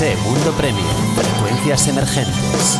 Segundo 0.00 0.52
premio, 0.52 0.82
frecuencias 1.14 1.86
emergentes. 1.86 2.78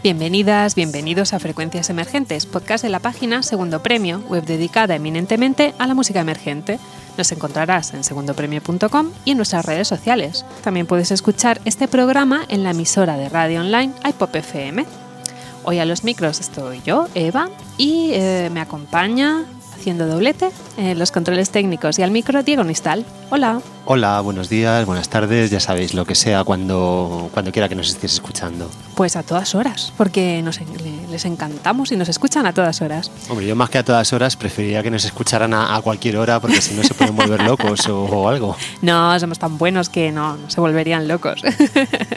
Bienvenidas, 0.00 0.76
bienvenidos 0.76 1.32
a 1.32 1.40
Frecuencias 1.40 1.90
Emergentes, 1.90 2.46
podcast 2.46 2.84
de 2.84 2.90
la 2.90 3.00
página 3.00 3.42
Segundo 3.42 3.82
Premio, 3.82 4.20
web 4.28 4.44
dedicada 4.44 4.94
eminentemente 4.94 5.74
a 5.80 5.88
la 5.88 5.94
música 5.94 6.20
emergente. 6.20 6.78
Nos 7.18 7.32
encontrarás 7.32 7.94
en 7.94 8.04
segundopremio.com 8.04 9.10
y 9.24 9.32
en 9.32 9.38
nuestras 9.38 9.66
redes 9.66 9.88
sociales. 9.88 10.44
También 10.62 10.86
puedes 10.86 11.10
escuchar 11.10 11.60
este 11.64 11.88
programa 11.88 12.44
en 12.48 12.62
la 12.62 12.70
emisora 12.70 13.16
de 13.16 13.28
radio 13.28 13.58
online 13.62 13.92
iPop 14.08 14.36
FM. 14.36 14.86
Hoy 15.64 15.80
a 15.80 15.84
los 15.84 16.04
micros 16.04 16.38
estoy 16.38 16.80
yo, 16.86 17.08
Eva, 17.16 17.48
y 17.76 18.10
eh, 18.12 18.50
me 18.52 18.60
acompaña 18.60 19.46
haciendo 19.86 20.08
doblete 20.08 20.50
en 20.78 20.98
los 20.98 21.12
controles 21.12 21.50
técnicos 21.50 21.96
y 22.00 22.02
al 22.02 22.10
micro 22.10 22.42
Diego 22.42 22.64
Nistal. 22.64 23.04
Hola. 23.30 23.60
Hola, 23.84 24.20
buenos 24.20 24.48
días, 24.48 24.84
buenas 24.84 25.08
tardes, 25.08 25.52
ya 25.52 25.60
sabéis 25.60 25.94
lo 25.94 26.04
que 26.04 26.16
sea 26.16 26.42
cuando, 26.42 27.30
cuando 27.32 27.52
quiera 27.52 27.68
que 27.68 27.76
nos 27.76 27.90
estéis 27.90 28.14
escuchando. 28.14 28.68
Pues 28.96 29.14
a 29.14 29.22
todas 29.22 29.54
horas, 29.54 29.92
porque 29.96 30.42
nos, 30.42 30.58
les 31.16 31.24
encantamos 31.24 31.92
y 31.92 31.96
nos 31.96 32.10
escuchan 32.10 32.44
a 32.44 32.52
todas 32.52 32.82
horas. 32.82 33.10
Hombre, 33.30 33.46
yo 33.46 33.56
más 33.56 33.70
que 33.70 33.78
a 33.78 33.82
todas 33.82 34.12
horas 34.12 34.36
preferiría 34.36 34.82
que 34.82 34.90
nos 34.90 35.02
escucharan 35.06 35.54
a, 35.54 35.74
a 35.74 35.80
cualquier 35.80 36.18
hora 36.18 36.40
porque 36.40 36.60
si 36.60 36.74
no 36.74 36.82
se 36.82 36.92
pueden 36.92 37.16
volver 37.16 37.42
locos 37.42 37.88
o, 37.88 38.04
o 38.04 38.28
algo. 38.28 38.54
No, 38.82 39.18
somos 39.18 39.38
tan 39.38 39.56
buenos 39.56 39.88
que 39.88 40.12
no, 40.12 40.36
no 40.36 40.50
se 40.50 40.60
volverían 40.60 41.08
locos. 41.08 41.40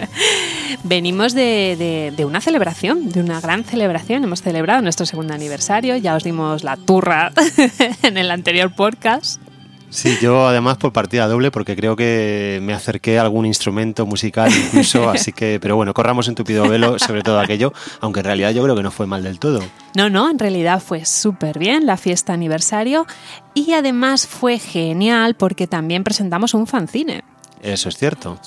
Venimos 0.83 1.33
de, 1.33 1.77
de, 1.79 2.13
de, 2.15 2.25
una 2.25 2.41
celebración, 2.41 3.09
de 3.09 3.21
una 3.21 3.39
gran 3.39 3.63
celebración. 3.63 4.25
Hemos 4.25 4.41
celebrado 4.41 4.81
nuestro 4.81 5.05
segundo 5.05 5.33
aniversario, 5.33 5.95
ya 5.95 6.15
os 6.15 6.25
dimos 6.25 6.65
la 6.65 6.75
turra 6.75 7.31
en 8.03 8.17
el 8.17 8.31
anterior 8.31 8.75
podcast. 8.75 9.41
Sí, 9.89 10.17
yo 10.21 10.47
además 10.47 10.77
por 10.77 10.93
partida 10.93 11.27
doble 11.27 11.51
porque 11.51 11.75
creo 11.75 11.95
que 11.95 12.59
me 12.61 12.73
acerqué 12.73 13.17
a 13.17 13.23
algún 13.23 13.45
instrumento 13.45 14.05
musical 14.05 14.51
incluso, 14.51 15.09
así 15.09 15.33
que, 15.33 15.59
pero 15.59 15.75
bueno, 15.75 15.93
corramos 15.93 16.27
en 16.27 16.35
tupido 16.35 16.67
velo 16.69 16.99
sobre 16.99 17.23
todo 17.23 17.39
aquello, 17.39 17.73
aunque 17.99 18.19
en 18.19 18.25
realidad 18.25 18.51
yo 18.51 18.63
creo 18.63 18.75
que 18.75 18.83
no 18.83 18.91
fue 18.91 19.07
mal 19.07 19.23
del 19.23 19.39
todo. 19.39 19.61
No, 19.95 20.09
no, 20.09 20.29
en 20.29 20.37
realidad 20.37 20.81
fue 20.81 21.05
súper 21.05 21.57
bien 21.57 21.85
la 21.85 21.97
fiesta 21.97 22.33
aniversario 22.33 23.07
y 23.53 23.73
además 23.73 24.27
fue 24.27 24.59
genial 24.59 25.35
porque 25.35 25.65
también 25.67 26.03
presentamos 26.03 26.53
un 26.53 26.67
fanzine. 26.67 27.23
Eso 27.61 27.89
es 27.89 27.97
cierto 27.97 28.39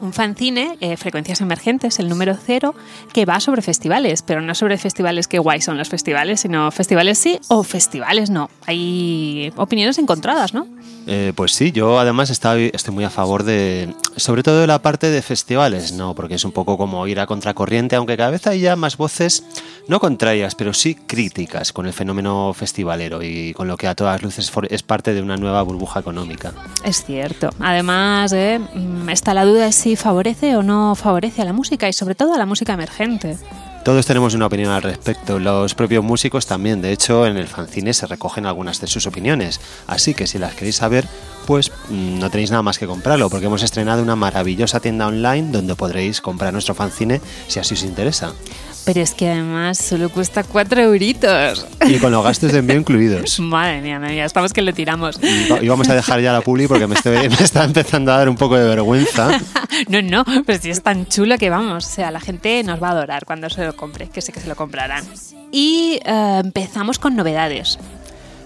un 0.00 0.12
fanzine, 0.12 0.76
eh, 0.80 0.96
Frecuencias 0.96 1.40
Emergentes, 1.40 1.98
el 1.98 2.08
número 2.08 2.36
cero, 2.36 2.74
que 3.12 3.24
va 3.24 3.40
sobre 3.40 3.62
festivales, 3.62 4.22
pero 4.22 4.40
no 4.40 4.54
sobre 4.54 4.78
festivales 4.78 5.28
que 5.28 5.38
guay 5.38 5.60
son 5.60 5.78
los 5.78 5.88
festivales, 5.88 6.40
sino 6.40 6.70
festivales 6.70 7.18
sí 7.18 7.38
o 7.48 7.62
festivales 7.62 8.30
no. 8.30 8.50
Hay 8.66 9.52
opiniones 9.56 9.98
encontradas, 9.98 10.54
¿no? 10.54 10.66
Eh, 11.08 11.32
pues 11.36 11.52
sí, 11.52 11.70
yo 11.70 12.00
además 12.00 12.30
estoy 12.30 12.72
muy 12.90 13.04
a 13.04 13.10
favor 13.10 13.44
de, 13.44 13.94
sobre 14.16 14.42
todo 14.42 14.60
de 14.60 14.66
la 14.66 14.82
parte 14.82 15.08
de 15.08 15.22
festivales, 15.22 15.92
¿no? 15.92 16.16
Porque 16.16 16.34
es 16.34 16.44
un 16.44 16.50
poco 16.50 16.76
como 16.76 17.06
ir 17.06 17.20
a 17.20 17.26
contracorriente, 17.26 17.94
aunque 17.94 18.16
cada 18.16 18.30
vez 18.30 18.46
hay 18.48 18.60
ya 18.60 18.74
más 18.74 18.96
voces, 18.96 19.44
no 19.86 20.00
contrarias, 20.00 20.56
pero 20.56 20.74
sí 20.74 20.96
críticas 20.96 21.72
con 21.72 21.86
el 21.86 21.92
fenómeno 21.92 22.52
festivalero 22.54 23.22
y 23.22 23.52
con 23.54 23.68
lo 23.68 23.76
que 23.76 23.86
a 23.86 23.94
todas 23.94 24.20
luces 24.22 24.50
es 24.68 24.82
parte 24.82 25.14
de 25.14 25.22
una 25.22 25.36
nueva 25.36 25.62
burbuja 25.62 26.00
económica. 26.00 26.52
Es 26.84 27.04
cierto. 27.04 27.50
Además, 27.60 28.32
eh, 28.32 28.60
está 29.08 29.32
la 29.32 29.44
duda 29.44 29.66
de 29.66 29.72
si 29.72 29.94
favorece 29.94 30.56
o 30.56 30.64
no 30.64 30.96
favorece 30.96 31.42
a 31.42 31.44
la 31.44 31.52
música 31.52 31.88
y 31.88 31.92
sobre 31.92 32.16
todo 32.16 32.34
a 32.34 32.38
la 32.38 32.46
música 32.46 32.72
emergente. 32.72 33.38
Todos 33.86 34.04
tenemos 34.04 34.34
una 34.34 34.46
opinión 34.46 34.72
al 34.72 34.82
respecto, 34.82 35.38
los 35.38 35.76
propios 35.76 36.02
músicos 36.02 36.44
también, 36.44 36.82
de 36.82 36.90
hecho 36.90 37.24
en 37.24 37.36
el 37.36 37.46
fanzine 37.46 37.94
se 37.94 38.08
recogen 38.08 38.44
algunas 38.44 38.80
de 38.80 38.88
sus 38.88 39.06
opiniones, 39.06 39.60
así 39.86 40.12
que 40.12 40.26
si 40.26 40.40
las 40.40 40.56
queréis 40.56 40.74
saber, 40.74 41.06
pues 41.46 41.70
no 41.88 42.28
tenéis 42.28 42.50
nada 42.50 42.64
más 42.64 42.80
que 42.80 42.88
comprarlo, 42.88 43.30
porque 43.30 43.46
hemos 43.46 43.62
estrenado 43.62 44.02
una 44.02 44.16
maravillosa 44.16 44.80
tienda 44.80 45.06
online 45.06 45.52
donde 45.52 45.76
podréis 45.76 46.20
comprar 46.20 46.52
nuestro 46.52 46.74
fanzine 46.74 47.20
si 47.46 47.60
así 47.60 47.74
os 47.74 47.84
interesa. 47.84 48.32
Pero 48.86 49.00
es 49.00 49.14
que 49.14 49.28
además 49.28 49.78
solo 49.78 50.08
cuesta 50.10 50.44
4 50.44 50.80
euritos. 50.80 51.66
Y 51.88 51.98
con 51.98 52.12
los 52.12 52.22
gastos 52.22 52.52
de 52.52 52.60
envío 52.60 52.76
incluidos. 52.76 53.40
Madre 53.40 53.82
mía, 53.82 54.00
ya 54.14 54.24
estamos 54.24 54.52
que 54.52 54.62
le 54.62 54.72
tiramos. 54.72 55.18
Y 55.60 55.66
vamos 55.66 55.88
a 55.88 55.94
dejar 55.94 56.20
ya 56.20 56.32
la 56.32 56.40
publi 56.40 56.68
porque 56.68 56.86
me, 56.86 56.94
estoy, 56.94 57.28
me 57.28 57.34
está 57.40 57.64
empezando 57.64 58.12
a 58.12 58.18
dar 58.18 58.28
un 58.28 58.36
poco 58.36 58.56
de 58.56 58.66
vergüenza. 58.66 59.38
No, 59.88 60.00
no, 60.00 60.24
pero 60.46 60.58
si 60.60 60.70
es 60.70 60.82
tan 60.82 61.06
chulo 61.06 61.36
que 61.36 61.50
vamos, 61.50 61.86
o 61.86 61.88
sea, 61.88 62.10
la 62.10 62.20
gente 62.20 62.62
nos 62.62 62.82
va 62.82 62.88
a 62.88 62.90
adorar 62.92 63.26
cuando 63.26 63.50
se 63.50 63.64
lo 63.64 63.76
compre, 63.76 64.08
que 64.08 64.22
sé 64.22 64.32
que 64.32 64.40
se 64.40 64.48
lo 64.48 64.56
comprarán. 64.56 65.04
Y 65.52 66.00
uh, 66.06 66.40
empezamos 66.40 66.98
con 66.98 67.14
novedades. 67.14 67.78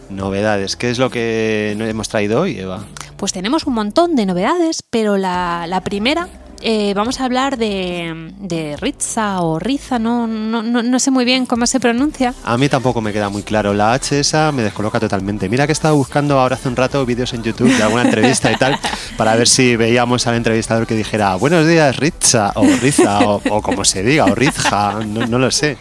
Novedades, 0.09 0.75
¿qué 0.77 0.91
es 0.91 0.99
lo 0.99 1.09
que 1.11 1.77
hemos 1.79 2.09
traído 2.09 2.41
hoy, 2.41 2.59
Eva? 2.59 2.85
Pues 3.17 3.33
tenemos 3.33 3.67
un 3.67 3.75
montón 3.75 4.17
de 4.17 4.27
novedades, 4.27 4.83
pero 4.91 5.17
la, 5.19 5.67
la 5.69 5.83
primera 5.83 6.29
eh, 6.63 6.93
vamos 6.95 7.21
a 7.21 7.25
hablar 7.25 7.57
de, 7.57 8.33
de 8.39 8.77
Ritza 8.77 9.41
o 9.43 9.59
Riza, 9.59 9.99
no, 9.99 10.27
no, 10.27 10.63
no, 10.63 10.83
no, 10.83 10.99
sé 10.99 11.11
muy 11.11 11.25
bien 11.25 11.47
cómo 11.47 11.67
se 11.67 11.81
pronuncia. 11.81 12.35
A 12.45 12.59
mí 12.59 12.69
tampoco 12.69 13.01
me 13.01 13.13
queda 13.13 13.29
muy 13.29 13.43
claro. 13.43 13.73
La 13.73 13.93
H 13.93 14.21
esa 14.21 14.53
me 14.53 14.63
descoloca 14.63 15.01
totalmente. 15.01 15.49
Mira 15.49 15.67
que 15.67 15.73
estaba 15.73 15.95
buscando 15.95 16.39
ahora 16.39 16.57
hace 16.57 16.69
un 16.69 16.77
rato 16.77 17.05
vídeos 17.07 17.33
en 17.33 17.43
YouTube 17.43 17.75
de 17.75 17.83
alguna 17.83 18.03
entrevista 18.03 18.53
y 18.53 18.57
tal, 18.57 18.79
para 19.17 19.35
ver 19.37 19.49
si 19.49 19.77
veíamos 19.77 20.27
al 20.27 20.35
entrevistador 20.35 20.87
que 20.87 20.95
dijera 20.95 21.35
buenos 21.37 21.67
días 21.67 21.97
Ritza 21.97 22.53
o 22.55 22.65
Riza 22.81 23.21
o, 23.21 23.41
o 23.51 23.63
como 23.63 23.85
se 23.85 24.03
diga, 24.03 24.27
o 24.27 24.35
Rizja, 24.35 25.01
no, 25.07 25.27
no 25.27 25.39
lo 25.39 25.51
sé. 25.51 25.79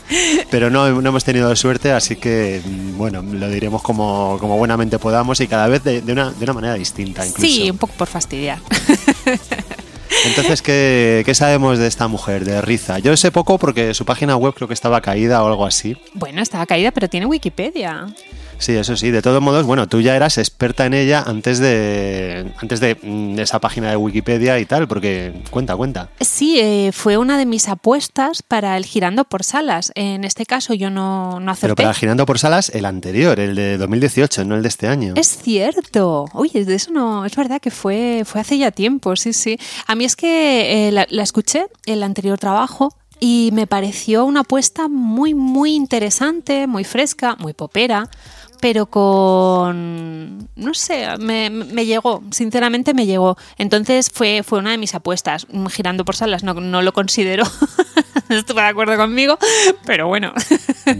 Pero 0.49 0.69
no, 0.69 0.89
no, 1.01 1.09
hemos 1.09 1.23
tenido 1.23 1.53
suerte, 1.55 1.91
así 1.91 2.15
que 2.15 2.61
bueno, 2.95 3.21
lo 3.21 3.49
diremos 3.49 3.81
como, 3.81 4.37
como 4.39 4.57
buenamente 4.57 4.99
podamos 4.99 5.39
y 5.41 5.47
cada 5.47 5.67
vez 5.67 5.83
de, 5.83 6.01
de, 6.01 6.11
una, 6.13 6.31
de 6.31 6.43
una 6.43 6.53
manera 6.53 6.73
distinta 6.75 7.25
incluso. 7.25 7.47
Sí, 7.47 7.69
un 7.69 7.77
poco 7.77 7.93
por 7.93 8.07
fastidiar. 8.07 8.59
Entonces, 10.25 10.61
¿qué, 10.61 11.23
¿qué, 11.25 11.35
sabemos 11.35 11.79
de 11.79 11.87
esta 11.87 12.07
mujer, 12.07 12.45
de 12.45 12.61
Riza? 12.61 12.99
Yo 12.99 13.15
sé 13.15 13.31
poco 13.31 13.57
porque 13.57 13.93
su 13.93 14.05
página 14.05 14.35
web 14.35 14.53
creo 14.53 14.67
que 14.67 14.73
estaba 14.73 15.01
caída 15.01 15.43
o 15.43 15.47
algo 15.47 15.65
así. 15.65 15.95
Bueno, 16.13 16.41
estaba 16.41 16.65
caída, 16.65 16.91
pero 16.91 17.07
tiene 17.07 17.25
Wikipedia. 17.25 18.07
Sí, 18.59 18.75
eso 18.75 18.95
sí. 18.97 19.09
De 19.09 19.21
todos 19.21 19.41
modos, 19.41 19.65
bueno, 19.65 19.87
tú 19.87 20.01
ya 20.01 20.15
eras 20.15 20.37
experta 20.37 20.85
en 20.85 20.93
ella 20.93 21.23
antes 21.25 21.59
de 21.59 22.53
antes 22.61 22.81
de, 22.81 22.95
de 22.95 23.41
esa 23.41 23.59
página 23.59 23.89
de 23.89 23.95
Wikipedia 23.95 24.59
y 24.59 24.65
tal, 24.65 24.87
porque 24.87 25.33
cuenta, 25.49 25.75
cuenta. 25.75 26.09
Sí, 26.19 26.59
eh, 26.59 26.91
fue 26.93 27.17
una 27.17 27.37
de 27.37 27.45
mis 27.45 27.69
apuestas 27.69 28.43
para 28.43 28.75
el 28.75 28.85
Girando 28.85 29.23
por 29.23 29.43
Salas. 29.43 29.93
En 29.95 30.25
este 30.25 30.45
caso 30.45 30.73
yo 30.73 30.89
no, 30.89 31.39
no 31.39 31.51
acerté. 31.51 31.67
Pero 31.67 31.75
para 31.75 31.89
el 31.89 31.95
Girando 31.95 32.25
por 32.25 32.37
Salas, 32.37 32.69
el 32.69 32.85
anterior, 32.85 33.39
el 33.39 33.55
de 33.55 33.77
2018, 33.77 34.43
no 34.43 34.55
el 34.55 34.61
de 34.61 34.67
este 34.67 34.87
año. 34.87 35.13
Es 35.15 35.37
cierto. 35.41 36.25
Oye, 36.33 36.65
de 36.65 36.75
eso 36.75 36.91
no, 36.91 37.25
es 37.25 37.35
verdad 37.35 37.61
que 37.61 37.71
fue, 37.71 38.23
fue 38.25 38.41
hace 38.41 38.57
ya 38.57 38.71
tiempo, 38.71 39.15
sí, 39.15 39.31
sí. 39.31 39.57
A 39.87 39.95
mí 39.95 40.03
es 40.03 40.17
que 40.17 40.87
eh, 40.87 40.91
la, 40.91 41.07
la 41.09 41.23
escuché, 41.23 41.67
el 41.85 42.03
anterior 42.03 42.37
trabajo, 42.37 42.93
y 43.21 43.49
me 43.53 43.67
pareció 43.67 44.25
una 44.25 44.41
apuesta 44.41 44.87
muy, 44.87 45.33
muy 45.33 45.75
interesante, 45.75 46.67
muy 46.67 46.83
fresca, 46.83 47.35
muy 47.37 47.53
popera 47.53 48.09
pero 48.59 48.85
con 48.87 50.49
no 50.55 50.73
sé, 50.73 51.05
me, 51.19 51.85
llegó, 51.85 52.23
sinceramente 52.31 52.93
me 52.93 53.05
llegó. 53.05 53.37
Entonces 53.57 54.09
fue, 54.13 54.43
fue 54.43 54.59
una 54.59 54.71
de 54.71 54.77
mis 54.77 54.93
apuestas. 54.93 55.47
Girando 55.71 56.05
por 56.05 56.15
salas 56.15 56.43
no, 56.43 56.53
no 56.53 56.81
lo 56.81 56.93
considero. 56.93 57.43
Estuve 58.29 58.61
de 58.61 58.67
acuerdo 58.67 58.95
conmigo, 58.95 59.39
pero 59.85 60.07
bueno. 60.07 60.33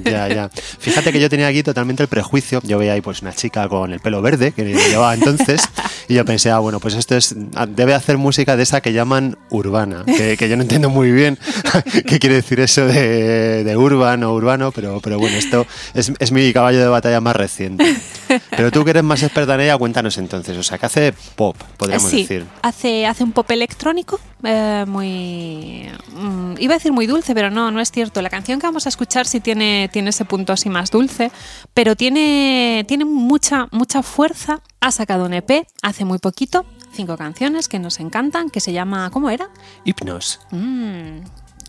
Ya, 0.04 0.28
ya. 0.28 0.50
Fíjate 0.50 1.12
que 1.12 1.19
yo 1.19 1.30
tenía 1.30 1.48
aquí 1.48 1.62
totalmente 1.62 2.01
el 2.01 2.10
prejuicio. 2.10 2.60
Yo 2.63 2.80
veía 2.80 2.94
ahí 2.94 3.01
pues 3.01 3.22
una 3.22 3.34
chica 3.34 3.68
con 3.69 3.94
el 3.94 4.00
pelo 4.00 4.22
verde 4.22 4.51
que 4.51 4.63
llevaba 4.63 5.13
entonces 5.13 5.62
y 6.07 6.16
yo 6.16 6.25
pensé, 6.25 6.50
ah, 6.50 6.60
bueno, 6.60 6.80
pues 6.80 6.95
esto 6.95 7.16
es 7.16 7.36
debe 7.69 7.94
hacer 7.94 8.18
música 8.18 8.56
de 8.56 8.63
esa 8.63 8.81
que 8.81 8.94
llaman 8.94 9.38
urbana, 9.50 10.04
que, 10.06 10.38
que 10.38 10.50
yo 10.50 10.56
no 10.56 10.63
entiendo 10.63 10.89
muy 10.89 11.12
bien 11.12 11.38
qué 12.07 12.18
quiere 12.19 12.36
decir 12.36 12.60
eso 12.62 12.86
de, 12.86 13.63
de 13.63 13.78
urban 13.78 14.24
o 14.24 14.34
urbano, 14.34 14.72
pero, 14.72 15.00
pero 15.01 15.19
bueno, 15.19 15.38
esto 15.38 15.68
es, 15.94 16.12
es 16.18 16.31
mi 16.31 16.51
caballo 16.51 16.80
de 16.80 16.88
batalla 16.88 17.22
más 17.22 17.36
reciente. 17.36 17.49
Pero 18.50 18.72
tú 18.72 18.84
que 18.84 18.92
eres 18.92 19.04
más 19.04 19.22
experta 19.24 19.56
en 19.56 19.62
ella, 19.62 19.78
cuéntanos 19.78 20.18
entonces. 20.18 20.57
O 20.57 20.63
sea, 20.63 20.78
que 20.78 20.86
hace 20.86 21.13
pop, 21.36 21.56
podríamos 21.78 22.10
sí, 22.10 22.22
decir. 22.22 22.46
Hace, 22.62 23.06
hace 23.06 23.24
un 23.24 23.31
pop 23.31 23.50
electrónico, 23.51 24.19
eh, 24.44 24.86
muy. 24.88 25.90
Mm, 26.13 26.56
iba 26.60 26.74
a 26.74 26.78
decir 26.78 26.92
muy 26.92 27.07
dulce, 27.07 27.34
pero 27.34 27.50
no, 27.50 27.72
no 27.72 27.80
es 27.80 27.92
cierto. 27.92 28.22
La 28.22 28.30
canción 28.30 28.60
que 28.60 28.68
vamos 28.68 28.86
a 28.86 28.90
escuchar 28.90 29.25
sí 29.25 29.40
tiene, 29.40 29.90
tiene 29.92 30.12
ese 30.12 30.25
punto 30.25 30.54
así 30.54 30.69
más 30.69 30.92
dulce, 30.92 31.31
pero 31.74 31.96
tiene, 31.96 32.86
tiene 32.88 33.06
mucha, 33.06 33.68
mucha 33.72 34.04
fuerza. 34.04 34.62
Ha 34.81 34.92
sacado 34.92 35.25
un 35.25 35.34
EP 35.34 35.68
hace 35.81 36.06
muy 36.06 36.19
poquito, 36.19 36.66
cinco 36.94 37.18
canciones 37.18 37.68
que 37.68 37.80
nos 37.80 38.00
encantan, 38.00 38.50
que 38.50 38.60
se 38.60 38.74
llama. 38.74 39.10
¿Cómo 39.12 39.30
era? 39.30 39.50
Hipnos. 39.84 40.40
Mm, 40.51 41.19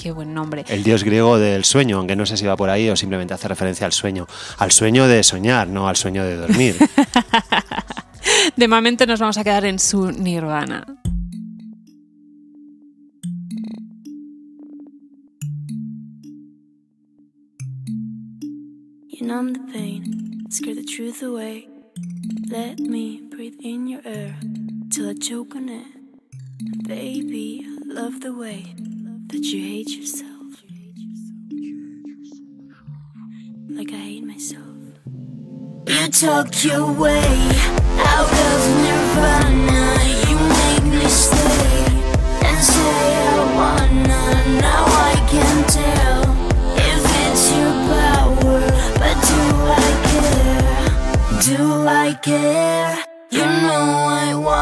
Qué 0.00 0.12
buen 0.12 0.32
nombre. 0.32 0.64
El 0.68 0.82
dios 0.82 1.04
griego 1.04 1.38
del 1.38 1.62
sueño, 1.66 1.98
aunque 1.98 2.16
no 2.16 2.24
sé 2.24 2.38
si 2.38 2.46
va 2.46 2.56
por 2.56 2.70
ahí 2.70 2.88
o 2.88 2.96
simplemente 2.96 3.34
hace 3.34 3.48
referencia 3.48 3.84
al 3.84 3.92
sueño. 3.92 4.26
Al 4.56 4.72
sueño 4.72 5.06
de 5.06 5.22
soñar, 5.22 5.68
no 5.68 5.88
al 5.88 5.96
sueño 5.96 6.24
de 6.24 6.36
dormir. 6.36 6.76
de 8.56 8.68
momento 8.68 9.04
nos 9.04 9.20
vamos 9.20 9.36
a 9.36 9.44
quedar 9.44 9.66
en 9.66 9.78
su 9.78 10.10
nirvana. 10.10 10.86
You 19.06 19.26
numb 19.26 19.52
the 19.52 19.70
pain, 19.70 20.46
scare 20.50 20.76
the 20.76 20.84
truth 20.84 21.22
away. 21.22 21.68
Let 22.48 22.78
me 22.78 23.20
breathe 23.30 23.60
in 23.60 23.86
your 23.86 24.00
air 24.06 24.34
till 24.88 25.10
I 25.10 25.14
choke 25.20 25.54
on 25.54 25.68
it. 25.68 25.84
Baby, 26.88 27.66
I 27.66 27.92
love 27.92 28.20
the 28.20 28.32
way 28.32 28.74
that 29.30 29.44
you 29.44 29.62
hate 29.62 29.90
yourself. 29.90 30.62
Like 33.68 33.92
I 33.92 33.96
hate 33.96 34.24
myself. 34.24 34.66
You 35.86 36.08
talk 36.08 36.64
your 36.64 36.92
way 36.92 37.22
out 38.10 38.32
of 38.48 38.60
nirvana. 38.84 39.82
You 40.26 40.36
make 40.58 40.84
me 40.98 41.08
stay 41.08 41.86
and 42.44 42.58
say 42.58 43.14
I 43.14 43.38
wanna. 43.58 44.22
Now 44.60 44.84
I 45.10 45.14
can 45.30 45.58
tell 45.78 46.22
if 46.90 47.02
it's 47.24 47.44
your 47.56 47.74
power, 47.94 48.60
but 48.98 49.16
do 49.30 49.42
I 49.78 49.90
care? 50.10 51.56
Do 51.56 51.86
I 51.86 52.14
care? 52.20 53.04
You 53.30 53.44
know 53.44 53.84
I 54.10 54.34
wanna. 54.34 54.59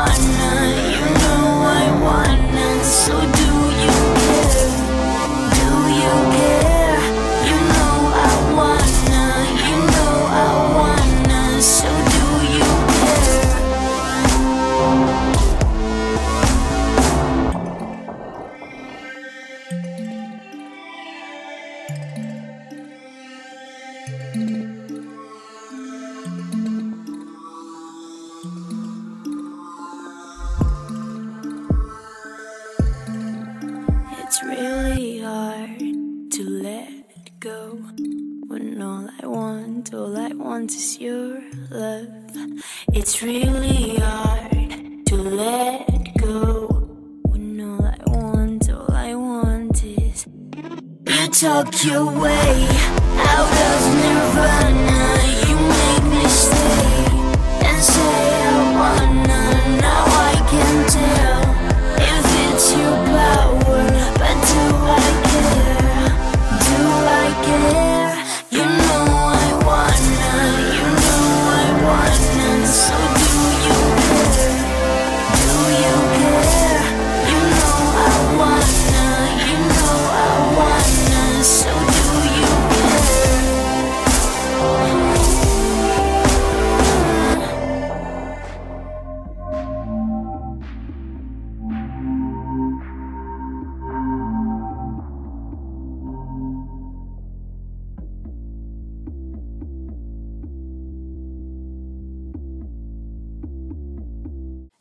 You 51.84 52.27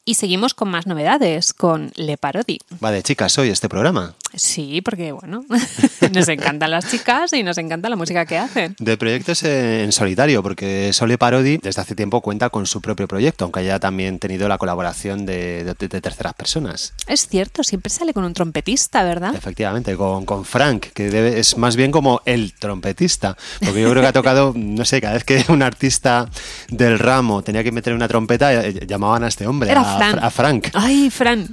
Y 0.08 0.14
seguimos 0.14 0.54
con 0.54 0.70
más 0.70 0.88
novedades, 0.88 1.54
con 1.54 1.92
Le 1.96 2.16
Parodi. 2.16 2.60
Va 2.82 2.92
de 2.92 3.04
chicas 3.04 3.38
hoy 3.40 3.50
este 3.50 3.68
programa. 3.68 4.16
Sí, 4.34 4.82
porque 4.82 5.12
bueno, 5.14 5.44
nos 6.14 6.28
encantan 6.28 6.72
las 6.72 6.90
chicas 6.92 7.34
y 7.34 7.44
nos 7.44 7.58
encanta 7.58 7.90
la 7.90 7.96
música 7.96 8.26
que 8.26 8.38
hacen. 8.38 8.76
De 8.80 8.98
proyectos 8.98 9.42
en 9.44 9.92
solitario, 9.92 10.44
porque 10.44 10.92
Sole 10.94 11.18
Parodi 11.18 11.58
desde 11.58 11.82
hace 11.82 11.96
tiempo 11.96 12.22
cuenta 12.22 12.50
con 12.50 12.66
su 12.68 12.82
propio 12.82 13.08
proyecto, 13.08 13.46
aunque 13.46 13.62
haya 13.62 13.80
también 13.80 14.20
tenido 14.20 14.48
la 14.48 14.58
colaboración 14.58 15.26
de, 15.26 15.64
de- 15.64 15.88
de 15.88 16.02
terceras 16.02 16.34
personas. 16.34 16.94
Es 17.08 17.28
cierto, 17.28 17.64
siempre 17.64 17.90
sale 17.92 18.14
con 18.14 18.24
un 18.26 18.34
trompetista, 18.34 19.04
¿verdad? 19.04 19.34
Efectivamente, 19.36 19.96
con, 19.96 20.26
con 20.26 20.44
Frank, 20.46 20.88
que 20.94 21.10
debe- 21.10 21.38
es 21.40 21.58
más 21.58 21.76
bien 21.76 21.92
como 21.92 22.22
el 22.26 22.54
trompetista, 22.54 23.38
porque 23.60 23.82
yo 23.82 23.90
creo 23.90 24.02
que 24.02 24.08
ha 24.08 24.14
tocado, 24.14 24.54
no 24.56 24.86
sé, 24.86 25.00
cada 25.02 25.14
vez 25.14 25.24
que 25.24 25.46
un 25.50 25.62
artista 25.64 26.30
del 26.70 27.00
ramo 27.00 27.42
tenía 27.44 27.64
que 27.64 27.72
meter 27.72 27.94
una 27.94 28.08
trompeta, 28.08 28.54
eh, 28.66 28.86
llamaban 28.88 29.24
a 29.24 29.28
este 29.30 29.48
hombre, 29.48 29.72
Era 29.72 29.82
a, 29.82 29.98
Fran. 29.98 30.20
a 30.24 30.30
Frank. 30.32 30.68
Ay, 30.74 31.10
Fran. 31.10 31.48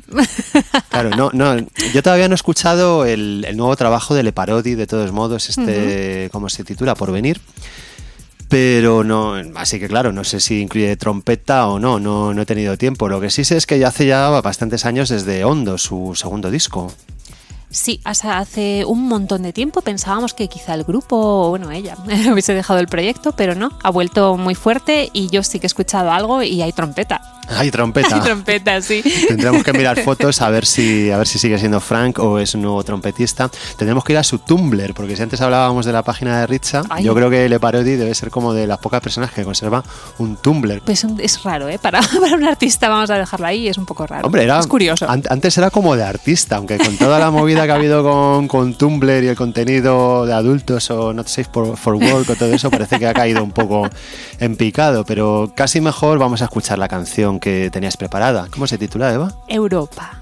Claro, 0.91 1.11
no, 1.11 1.31
no, 1.33 1.57
yo 1.93 2.03
todavía 2.03 2.29
no 2.29 2.35
he 2.35 2.37
escuchado 2.65 3.05
el, 3.05 3.45
el 3.47 3.59
nuevo 3.59 3.77
trabajo 3.77 4.15
de 4.15 4.23
Le 4.23 4.33
Parodi, 4.33 4.75
de 4.75 4.87
todos 4.87 5.13
modos, 5.13 5.51
este, 5.51 6.31
¿cómo 6.33 6.49
se 6.49 6.65
titula? 6.65 6.95
Por 6.95 7.13
venir. 7.13 7.39
Pero 8.49 9.05
no, 9.05 9.35
así 9.57 9.79
que 9.79 9.87
claro, 9.87 10.13
no 10.13 10.25
sé 10.25 10.41
si 10.41 10.63
incluye 10.63 10.97
trompeta 10.97 11.69
o 11.69 11.79
no, 11.79 12.01
no, 12.01 12.33
no 12.33 12.41
he 12.41 12.47
tenido 12.47 12.79
tiempo. 12.79 13.11
Lo 13.11 13.21
que 13.21 13.29
sí 13.29 13.45
sé 13.45 13.59
es 13.59 13.67
que 13.67 13.79
ya 13.79 13.89
hace 13.89 14.07
ya 14.07 14.31
bastantes 14.41 14.87
años 14.87 15.11
desde 15.11 15.45
Hondo, 15.45 15.77
su 15.77 16.15
segundo 16.15 16.51
disco. 16.51 16.91
Sí, 17.69 18.01
hasta 18.05 18.39
hace 18.39 18.85
un 18.87 19.09
montón 19.09 19.43
de 19.43 19.53
tiempo 19.53 19.83
pensábamos 19.83 20.33
que 20.33 20.49
quizá 20.49 20.73
el 20.73 20.85
grupo, 20.85 21.51
bueno, 21.51 21.71
ella, 21.71 21.99
hubiese 22.33 22.55
dejado 22.55 22.81
el 22.81 22.87
proyecto, 22.87 23.33
pero 23.33 23.55
no, 23.55 23.79
ha 23.83 23.91
vuelto 23.91 24.39
muy 24.39 24.55
fuerte 24.55 25.11
y 25.13 25.29
yo 25.29 25.43
sí 25.43 25.59
que 25.59 25.67
he 25.67 25.69
escuchado 25.69 26.13
algo 26.13 26.43
y 26.43 26.63
hay 26.63 26.73
trompeta. 26.73 27.21
Hay 27.49 27.71
trompeta. 27.71 28.15
Hay 28.17 28.21
trompeta, 28.23 28.81
sí. 28.81 29.03
Tendremos 29.29 29.63
que 29.63 29.73
mirar 29.73 29.99
fotos 30.01 30.41
a 30.41 30.51
ver 30.51 30.67
si 30.67 31.11
a 31.11 31.19
ver 31.19 31.27
si 31.27 31.39
sigue 31.39 31.59
siendo 31.59 31.81
Frank 31.81 32.19
o 32.19 32.39
es 32.39 32.55
un 32.55 32.63
nuevo 32.63 32.83
trompetista. 32.85 33.51
Tendremos 33.77 34.05
que 34.05 34.13
ir 34.15 34.19
a 34.19 34.25
su 34.25 34.39
Tumblr, 34.39 34.95
porque 34.95 35.17
si 35.17 35.23
antes 35.23 35.41
hablábamos 35.41 35.87
de 35.87 35.93
la 35.93 36.03
página 36.03 36.41
de 36.41 36.47
Richa, 36.47 36.83
Ay. 36.89 37.05
yo 37.05 37.15
creo 37.15 37.31
que 37.31 37.49
Le 37.49 37.61
Parodi 37.61 37.97
debe 37.97 38.15
ser 38.15 38.31
como 38.31 38.53
de 38.55 38.67
las 38.67 38.79
pocas 38.79 39.01
personas 39.01 39.31
que 39.33 39.45
conserva 39.45 39.83
un 40.19 40.37
Tumblr. 40.37 40.81
Pues 40.85 41.05
es 41.19 41.43
raro, 41.43 41.69
¿eh? 41.69 41.79
Para, 41.79 42.01
para 42.21 42.37
un 42.37 42.45
artista 42.45 42.89
vamos 42.89 43.11
a 43.11 43.19
dejarlo 43.19 43.47
ahí, 43.47 43.69
es 43.69 43.79
un 43.79 43.87
poco 43.87 44.07
raro. 44.07 44.27
Hombre, 44.27 44.45
era, 44.45 44.59
es 44.59 44.67
curioso. 44.67 45.09
an- 45.09 45.23
antes 45.31 45.57
era 45.59 45.71
como 45.71 45.97
de 45.97 46.05
artista, 46.05 46.57
aunque 46.57 46.79
con 46.79 46.97
toda 46.97 47.19
la 47.19 47.31
movida 47.31 47.65
que 47.67 47.73
ha 47.73 47.77
habido 47.77 48.03
con, 48.03 48.49
con 48.49 48.75
Tumblr 48.75 49.23
y 49.25 49.29
el 49.29 49.37
contenido 49.37 50.27
de 50.27 50.33
adultos 50.33 50.91
o 50.91 51.13
Not 51.13 51.29
Safe 51.29 51.49
for, 51.53 51.77
for 51.77 51.95
Work 51.95 52.31
o 52.31 52.35
todo 52.37 52.53
eso, 52.53 52.71
parece 52.71 52.99
que 52.99 53.07
ha 53.07 53.15
caído 53.15 53.43
un 53.43 53.53
poco 53.53 53.89
en 54.41 54.57
picado. 54.57 55.05
Pero 55.05 55.53
casi 55.55 55.81
mejor 55.81 56.19
vamos 56.19 56.43
a 56.43 56.45
escuchar 56.47 56.79
la 56.79 56.89
canción 56.89 57.34
que 57.41 57.71
tenías 57.71 57.97
preparada. 57.97 58.49
¿Cómo 58.51 58.67
se 58.67 58.79
titula, 58.79 59.13
Eva? 59.13 59.33
Europa. 59.49 60.13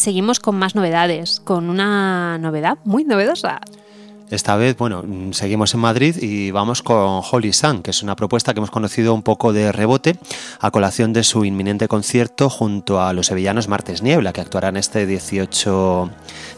Seguimos 0.00 0.40
con 0.40 0.56
más 0.56 0.74
novedades, 0.74 1.40
con 1.40 1.70
una 1.70 2.38
novedad 2.38 2.78
muy 2.84 3.04
novedosa. 3.04 3.60
Esta 4.30 4.54
vez, 4.54 4.76
bueno, 4.76 5.02
seguimos 5.32 5.74
en 5.74 5.80
Madrid 5.80 6.14
y 6.20 6.52
vamos 6.52 6.82
con 6.82 7.20
Holy 7.30 7.52
Sun, 7.52 7.82
que 7.82 7.90
es 7.90 8.02
una 8.02 8.14
propuesta 8.14 8.54
que 8.54 8.60
hemos 8.60 8.70
conocido 8.70 9.12
un 9.12 9.22
poco 9.22 9.52
de 9.52 9.72
rebote 9.72 10.16
a 10.60 10.70
colación 10.70 11.12
de 11.12 11.24
su 11.24 11.44
inminente 11.44 11.88
concierto 11.88 12.48
junto 12.48 13.00
a 13.02 13.12
los 13.12 13.26
sevillanos 13.26 13.66
Martes 13.66 14.02
Niebla, 14.02 14.32
que 14.32 14.40
actuarán 14.40 14.76
este 14.76 15.04
18 15.04 16.10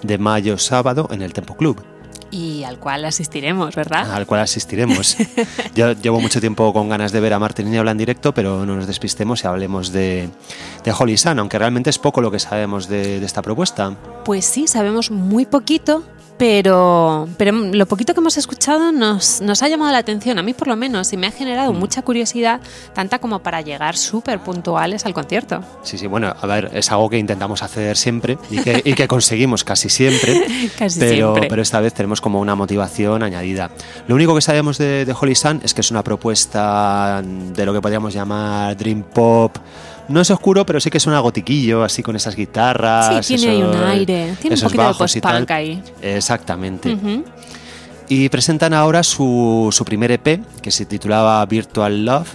de 0.03 0.19
mayo 0.19 0.59
sábado 0.59 1.09
en 1.11 1.23
el 1.23 1.33
Tempo 1.33 1.57
Club. 1.57 1.92
Y 2.33 2.65
al 2.65 2.79
cual 2.79 3.05
asistiremos, 3.05 3.77
¿verdad? 3.77 4.11
al 4.11 4.27
cual 4.27 4.41
asistiremos. 4.41 5.17
Yo 5.77 5.93
llevo 5.93 6.19
mucho 6.19 6.41
tiempo 6.41 6.73
con 6.73 6.89
ganas 6.89 7.13
de 7.13 7.21
ver 7.21 7.35
a 7.35 7.39
Martín 7.39 7.71
Niebla 7.71 7.91
en 7.93 7.99
directo, 7.99 8.33
pero 8.33 8.67
no 8.67 8.75
nos 8.75 8.87
despistemos 8.87 9.45
y 9.45 9.47
hablemos 9.47 9.93
de, 9.93 10.31
de 10.83 10.93
Holy 10.99 11.17
Sun, 11.19 11.39
aunque 11.39 11.59
realmente 11.59 11.91
es 11.91 11.99
poco 11.99 12.21
lo 12.21 12.31
que 12.31 12.39
sabemos 12.39 12.89
de, 12.89 13.21
de 13.21 13.27
esta 13.27 13.43
propuesta. 13.43 13.95
Pues 14.25 14.47
sí, 14.47 14.67
sabemos 14.67 15.11
muy 15.11 15.45
poquito, 15.45 16.03
pero, 16.39 17.29
pero 17.37 17.53
lo 17.53 17.87
poquito 17.87 18.15
que 18.15 18.21
hemos 18.21 18.37
escuchado 18.37 18.93
nos, 18.93 19.41
nos 19.41 19.63
ha 19.63 19.69
llamado 19.69 19.93
la 19.93 19.99
atención, 19.99 20.39
a 20.39 20.43
mí 20.43 20.55
por 20.55 20.69
lo 20.69 20.77
menos, 20.77 21.13
y 21.13 21.17
me 21.17 21.27
ha 21.27 21.31
generado 21.31 21.73
mucha 21.73 22.03
curiosidad, 22.03 22.61
tanta 22.95 23.19
como 23.19 23.41
para 23.41 23.61
llegar 23.61 23.97
súper 23.97 24.41
puntuales 24.41 25.07
al 25.07 25.15
concierto. 25.15 25.63
Sí, 25.83 25.99
sí, 25.99 26.07
bueno, 26.07 26.35
a 26.41 26.47
ver, 26.47 26.71
es 26.75 26.91
algo 26.91 27.09
que 27.09 27.19
intentamos 27.19 27.63
hacer 27.63 27.97
siempre 27.97 28.39
y 28.51 28.61
que, 28.61 28.83
y 28.85 28.95
que 28.95 29.07
conseguimos 29.09 29.65
casi 29.65 29.89
siempre, 29.89 30.43
Casi 30.79 30.99
pero, 30.99 31.15
siempre. 31.33 31.49
pero 31.49 31.63
esta 31.63 31.81
vez 31.81 31.95
tenemos 31.95 32.21
como 32.21 32.41
una 32.41 32.55
motivación 32.55 33.23
añadida. 33.23 33.71
Lo 34.09 34.15
único 34.15 34.35
que 34.35 34.41
sabemos 34.41 34.79
de, 34.79 35.05
de 35.05 35.15
Holy 35.19 35.35
Sun 35.35 35.61
es 35.63 35.75
que 35.75 35.81
es 35.81 35.91
una 35.91 36.03
propuesta 36.03 37.23
de 37.23 37.67
lo 37.67 37.73
que 37.73 37.81
podríamos 37.81 38.13
llamar 38.15 38.77
Dream 38.77 39.03
Pop. 39.03 39.57
No 40.13 40.21
es 40.21 40.31
oscuro, 40.31 40.67
pero 40.67 40.79
sí 40.79 40.91
que 40.91 41.01
suena 41.01 41.21
gotiquillo, 41.21 41.83
así 41.83 42.03
con 42.03 42.15
esas 42.17 42.37
guitarras. 42.37 43.25
Sí, 43.25 43.35
tiene 43.37 43.53
ahí 43.55 43.63
un 43.63 43.75
aire, 43.83 44.37
tiene 44.41 44.57
un 44.57 44.63
poquito 44.63 44.89
de 44.89 44.95
post-punk 44.95 45.51
ahí. 45.51 45.83
Exactamente. 46.03 46.97
Y 48.09 48.29
presentan 48.29 48.75
ahora 48.75 49.03
su, 49.03 49.71
su 49.73 49.85
primer 49.87 50.13
EP, 50.13 50.43
que 50.61 50.71
se 50.71 50.85
titulaba 50.85 51.45
Virtual 51.47 52.05
Love. 52.05 52.29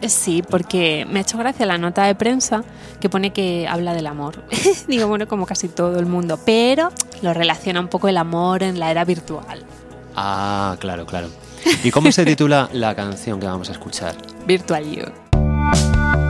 Eh, 0.00 0.08
Sí, 0.08 0.44
porque 0.48 1.06
me 1.10 1.18
ha 1.18 1.22
hecho 1.22 1.36
gracia 1.36 1.66
la 1.66 1.76
nota 1.76 2.04
de 2.04 2.14
prensa 2.14 2.62
que 3.00 3.08
pone 3.08 3.32
que 3.32 3.66
habla 3.68 3.94
del 3.94 4.06
amor. 4.06 4.44
Digo, 4.86 5.08
bueno, 5.08 5.26
como 5.26 5.44
casi 5.44 5.66
todo 5.68 5.98
el 5.98 6.06
mundo, 6.06 6.38
pero 6.46 6.90
lo 7.22 7.34
relaciona 7.34 7.80
un 7.80 7.88
poco 7.88 8.06
el 8.06 8.16
amor 8.16 8.62
en 8.62 8.78
la 8.78 8.92
era 8.92 9.04
virtual. 9.04 9.64
Ah, 10.14 10.76
claro, 10.78 11.04
claro. 11.04 11.28
¿Y 11.82 11.90
cómo 11.90 12.12
se 12.12 12.24
titula 12.24 12.68
la 12.72 12.94
canción 12.94 13.40
que 13.40 13.46
vamos 13.46 13.70
a 13.70 13.72
escuchar? 13.72 14.14
Virtual 14.46 14.84
You. 14.84 16.23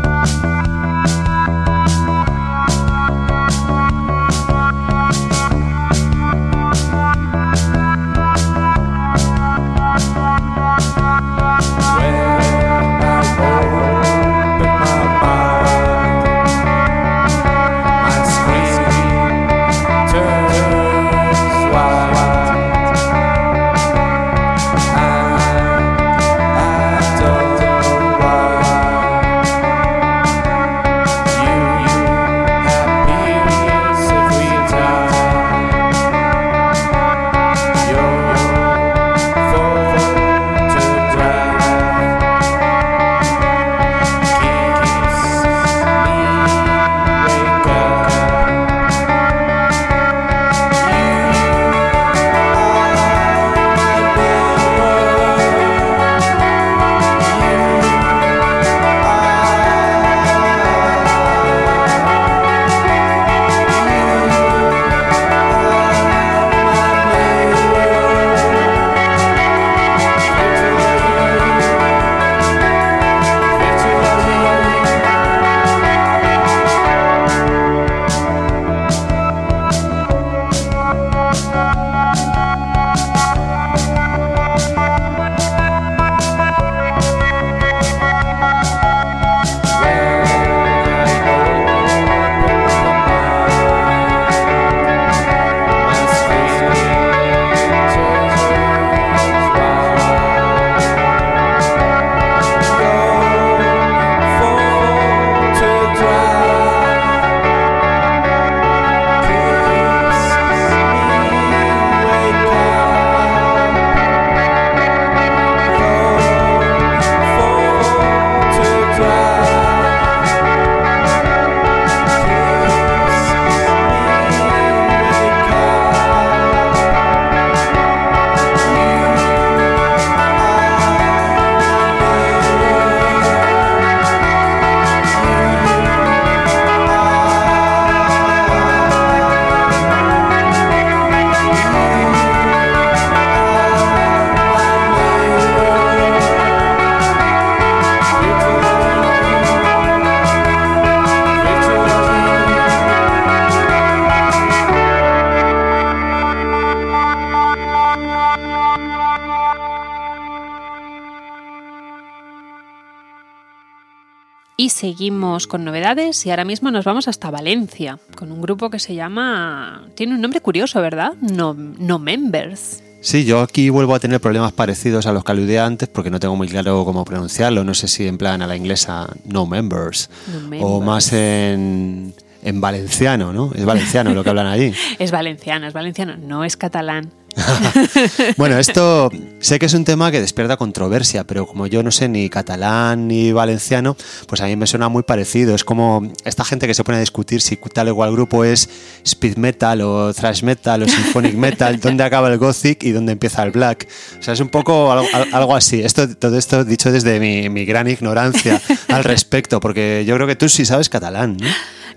Y 164.64 164.70
seguimos 164.70 165.46
con 165.46 165.62
novedades 165.62 166.24
y 166.24 166.30
ahora 166.30 166.46
mismo 166.46 166.70
nos 166.70 166.86
vamos 166.86 167.06
hasta 167.06 167.30
Valencia 167.30 167.98
con 168.16 168.32
un 168.32 168.40
grupo 168.40 168.70
que 168.70 168.78
se 168.78 168.94
llama... 168.94 169.86
Tiene 169.94 170.14
un 170.14 170.22
nombre 170.22 170.40
curioso, 170.40 170.80
¿verdad? 170.80 171.12
No, 171.20 171.52
no 171.52 171.98
Members. 171.98 172.82
Sí, 173.02 173.26
yo 173.26 173.40
aquí 173.40 173.68
vuelvo 173.68 173.94
a 173.94 174.00
tener 174.00 174.22
problemas 174.22 174.54
parecidos 174.54 175.04
a 175.04 175.12
los 175.12 175.22
que 175.22 175.32
aludí 175.32 175.58
antes 175.58 175.90
porque 175.90 176.08
no 176.08 176.18
tengo 176.18 176.34
muy 176.34 176.48
claro 176.48 176.82
cómo 176.86 177.04
pronunciarlo. 177.04 177.62
No 177.62 177.74
sé 177.74 177.88
si 177.88 178.08
en 178.08 178.16
plan 178.16 178.40
a 178.40 178.46
la 178.46 178.56
inglesa 178.56 179.06
no 179.26 179.44
members, 179.44 180.08
No 180.32 180.38
o 180.38 180.48
members. 180.48 180.86
más 180.86 181.12
en, 181.12 182.14
en 182.42 182.60
valenciano, 182.62 183.34
¿no? 183.34 183.50
Es 183.54 183.66
valenciano 183.66 184.14
lo 184.14 184.24
que 184.24 184.30
hablan 184.30 184.46
allí. 184.46 184.72
Es 184.98 185.10
valenciano, 185.10 185.66
es 185.66 185.74
valenciano, 185.74 186.16
no 186.16 186.42
es 186.42 186.56
catalán. 186.56 187.10
Bueno, 188.36 188.58
esto 188.58 189.10
sé 189.40 189.58
que 189.58 189.66
es 189.66 189.74
un 189.74 189.84
tema 189.84 190.10
que 190.10 190.20
despierta 190.20 190.56
controversia, 190.56 191.24
pero 191.24 191.46
como 191.46 191.66
yo 191.66 191.82
no 191.82 191.90
sé 191.90 192.08
ni 192.08 192.28
catalán 192.28 193.08
ni 193.08 193.32
valenciano, 193.32 193.96
pues 194.26 194.40
a 194.40 194.46
mí 194.46 194.56
me 194.56 194.66
suena 194.66 194.88
muy 194.88 195.02
parecido. 195.02 195.54
Es 195.54 195.64
como 195.64 196.12
esta 196.24 196.44
gente 196.44 196.66
que 196.66 196.74
se 196.74 196.84
pone 196.84 196.98
a 196.98 197.00
discutir 197.00 197.40
si 197.40 197.56
tal 197.56 197.88
o 197.88 197.94
cual 197.94 198.12
grupo 198.12 198.44
es 198.44 198.68
speed 199.04 199.36
metal 199.36 199.80
o 199.82 200.12
thrash 200.14 200.42
metal 200.42 200.82
o 200.82 200.88
symphonic 200.88 201.34
metal, 201.34 201.80
dónde 201.80 202.04
acaba 202.04 202.28
el 202.28 202.38
gothic 202.38 202.82
y 202.84 202.92
dónde 202.92 203.12
empieza 203.12 203.42
el 203.42 203.50
black. 203.50 203.88
O 204.18 204.22
sea, 204.22 204.34
es 204.34 204.40
un 204.40 204.48
poco 204.48 204.90
algo, 204.92 205.06
al- 205.12 205.32
algo 205.34 205.56
así. 205.56 205.80
Esto, 205.82 206.08
todo 206.16 206.38
esto 206.38 206.64
dicho 206.64 206.90
desde 206.92 207.20
mi, 207.20 207.48
mi 207.48 207.64
gran 207.64 207.88
ignorancia 207.88 208.60
al 208.88 209.04
respecto, 209.04 209.60
porque 209.60 210.04
yo 210.06 210.14
creo 210.14 210.26
que 210.26 210.36
tú 210.36 210.48
sí 210.48 210.64
sabes 210.64 210.88
catalán, 210.88 211.36
¿no? 211.38 211.48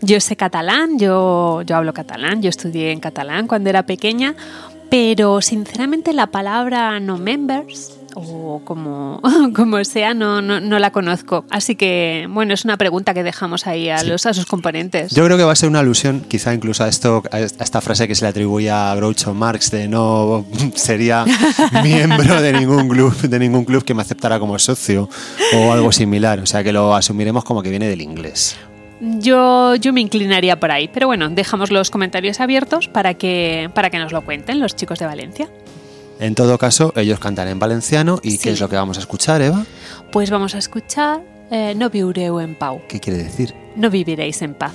Yo 0.01 0.19
sé 0.19 0.35
catalán, 0.35 0.99
yo, 0.99 1.63
yo 1.63 1.75
hablo 1.75 1.91
catalán, 1.91 2.43
yo 2.43 2.49
estudié 2.49 2.91
en 2.91 2.99
catalán 2.99 3.47
cuando 3.47 3.69
era 3.71 3.83
pequeña, 3.87 4.35
pero 4.89 5.41
sinceramente 5.41 6.13
la 6.13 6.27
palabra 6.27 6.99
no 6.99 7.17
members 7.17 7.97
o 8.19 8.61
como, 8.63 9.21
como 9.55 9.83
sea 9.83 10.13
no, 10.13 10.41
no, 10.41 10.59
no 10.59 10.79
la 10.79 10.91
conozco. 10.91 11.45
Así 11.49 11.75
que, 11.75 12.27
bueno, 12.29 12.53
es 12.53 12.65
una 12.65 12.77
pregunta 12.77 13.13
que 13.13 13.23
dejamos 13.23 13.67
ahí 13.67 13.89
a, 13.89 14.03
los, 14.03 14.25
a 14.25 14.33
sus 14.33 14.45
componentes. 14.45 15.13
Yo 15.13 15.23
creo 15.25 15.37
que 15.37 15.43
va 15.43 15.51
a 15.51 15.55
ser 15.55 15.69
una 15.69 15.79
alusión, 15.79 16.21
quizá 16.27 16.53
incluso 16.53 16.83
a 16.83 16.87
esto, 16.87 17.23
a 17.31 17.39
esta 17.39 17.81
frase 17.81 18.07
que 18.07 18.15
se 18.15 18.25
le 18.25 18.29
atribuye 18.29 18.71
a 18.71 18.93
Groucho 18.95 19.33
Marx 19.33 19.71
de 19.71 19.87
no 19.87 20.45
sería 20.75 21.25
miembro 21.83 22.41
de 22.41 22.53
ningún 22.53 22.89
club, 22.89 23.15
de 23.15 23.39
ningún 23.39 23.65
club 23.65 23.83
que 23.83 23.93
me 23.93 24.01
aceptara 24.01 24.39
como 24.39 24.57
socio 24.57 25.09
o 25.55 25.71
algo 25.71 25.91
similar. 25.91 26.39
O 26.39 26.45
sea 26.45 26.63
que 26.63 26.71
lo 26.71 26.95
asumiremos 26.95 27.43
como 27.43 27.61
que 27.61 27.69
viene 27.69 27.87
del 27.87 28.01
inglés. 28.01 28.57
Yo, 28.99 29.75
yo 29.75 29.93
me 29.93 30.01
inclinaría 30.01 30.59
por 30.59 30.71
ahí, 30.71 30.87
pero 30.91 31.07
bueno, 31.07 31.29
dejamos 31.29 31.69
los 31.71 31.91
comentarios 31.91 32.39
abiertos 32.39 32.87
para 32.87 33.13
que, 33.13 33.69
para 33.73 33.89
que 33.89 33.99
nos 33.99 34.11
lo 34.11 34.23
cuenten 34.25 34.59
los 34.59 34.75
chicos 34.75 34.97
de 34.99 35.05
Valencia. 35.05 35.49
En 36.19 36.33
todo 36.33 36.57
caso, 36.57 36.93
ellos 36.95 37.19
cantan 37.19 37.47
en 37.47 37.59
valenciano 37.59 38.19
y 38.23 38.31
Sí. 38.31 38.37
¿qué 38.39 38.49
es 38.51 38.59
lo 38.59 38.69
que 38.69 38.75
vamos 38.75 38.97
a 38.97 39.01
escuchar, 39.01 39.41
Eva? 39.43 39.65
Pues 40.11 40.31
vamos 40.31 40.55
a 40.55 40.57
escuchar 40.57 41.21
eh, 41.51 41.75
No 41.77 41.89
viureu 41.91 42.39
en 42.39 42.55
pau, 42.55 42.81
¿Qué 42.89 42.99
quiere 42.99 43.19
decir? 43.23 43.53
no 43.75 43.89
viviréis 43.91 44.41
en 44.41 44.55
paz. 44.55 44.73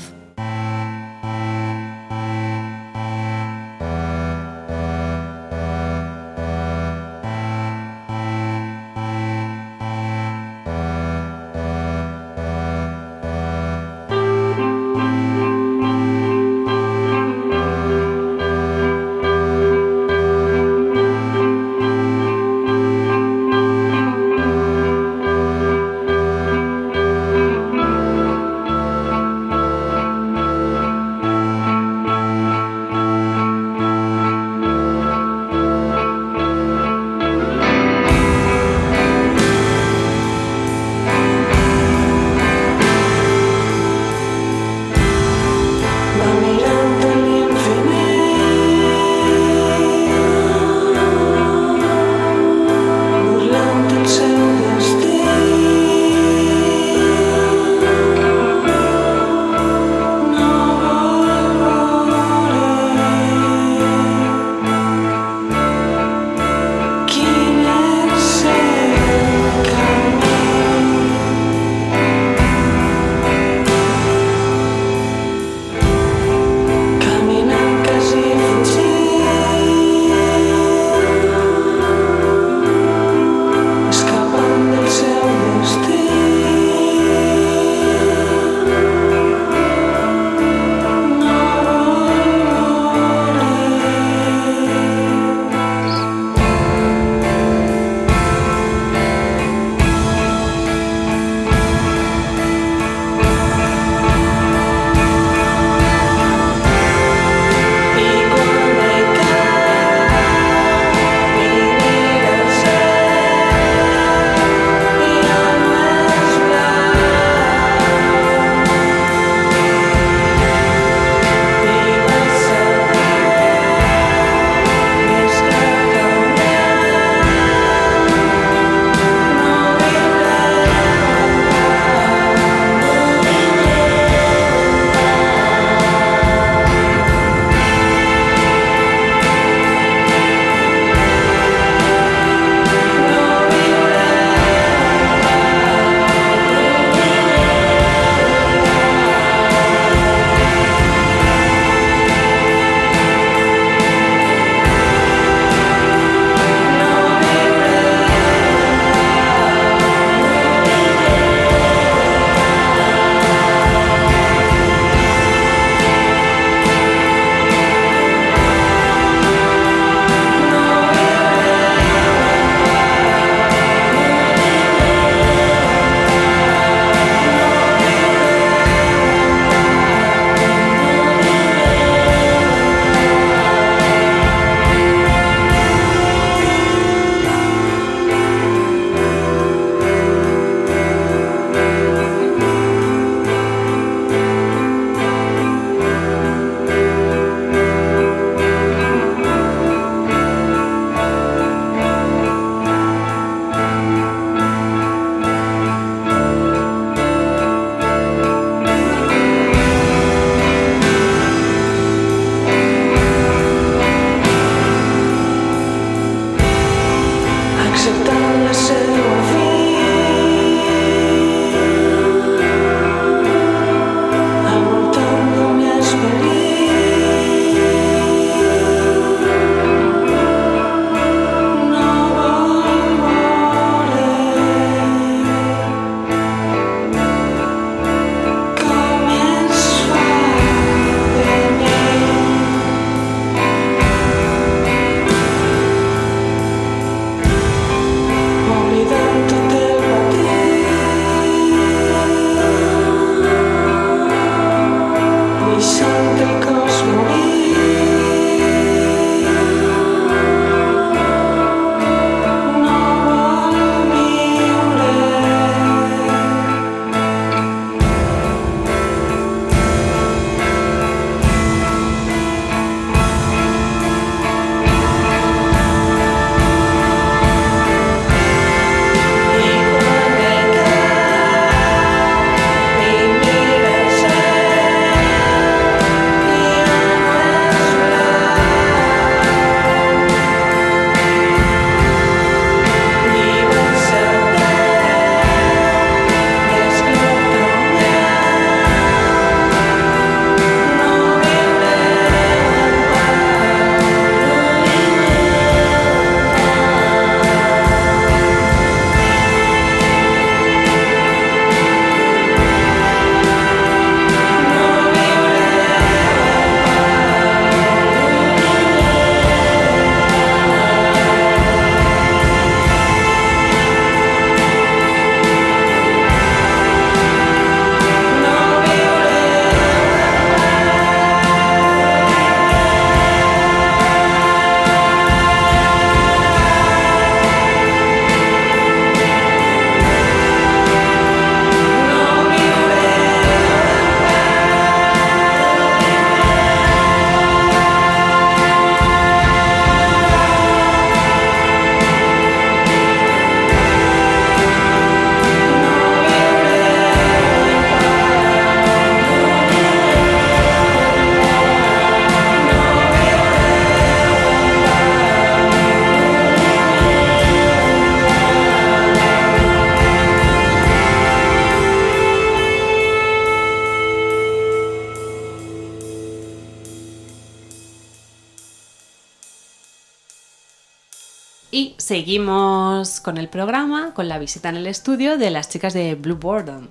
Seguimos 381.92 383.00
con 383.00 383.18
el 383.18 383.28
programa, 383.28 383.92
con 383.92 384.08
la 384.08 384.18
visita 384.18 384.48
en 384.48 384.56
el 384.56 384.66
estudio 384.66 385.18
de 385.18 385.28
las 385.30 385.50
chicas 385.50 385.74
de 385.74 385.94
Blue 385.94 386.16
Boredom. 386.16 386.68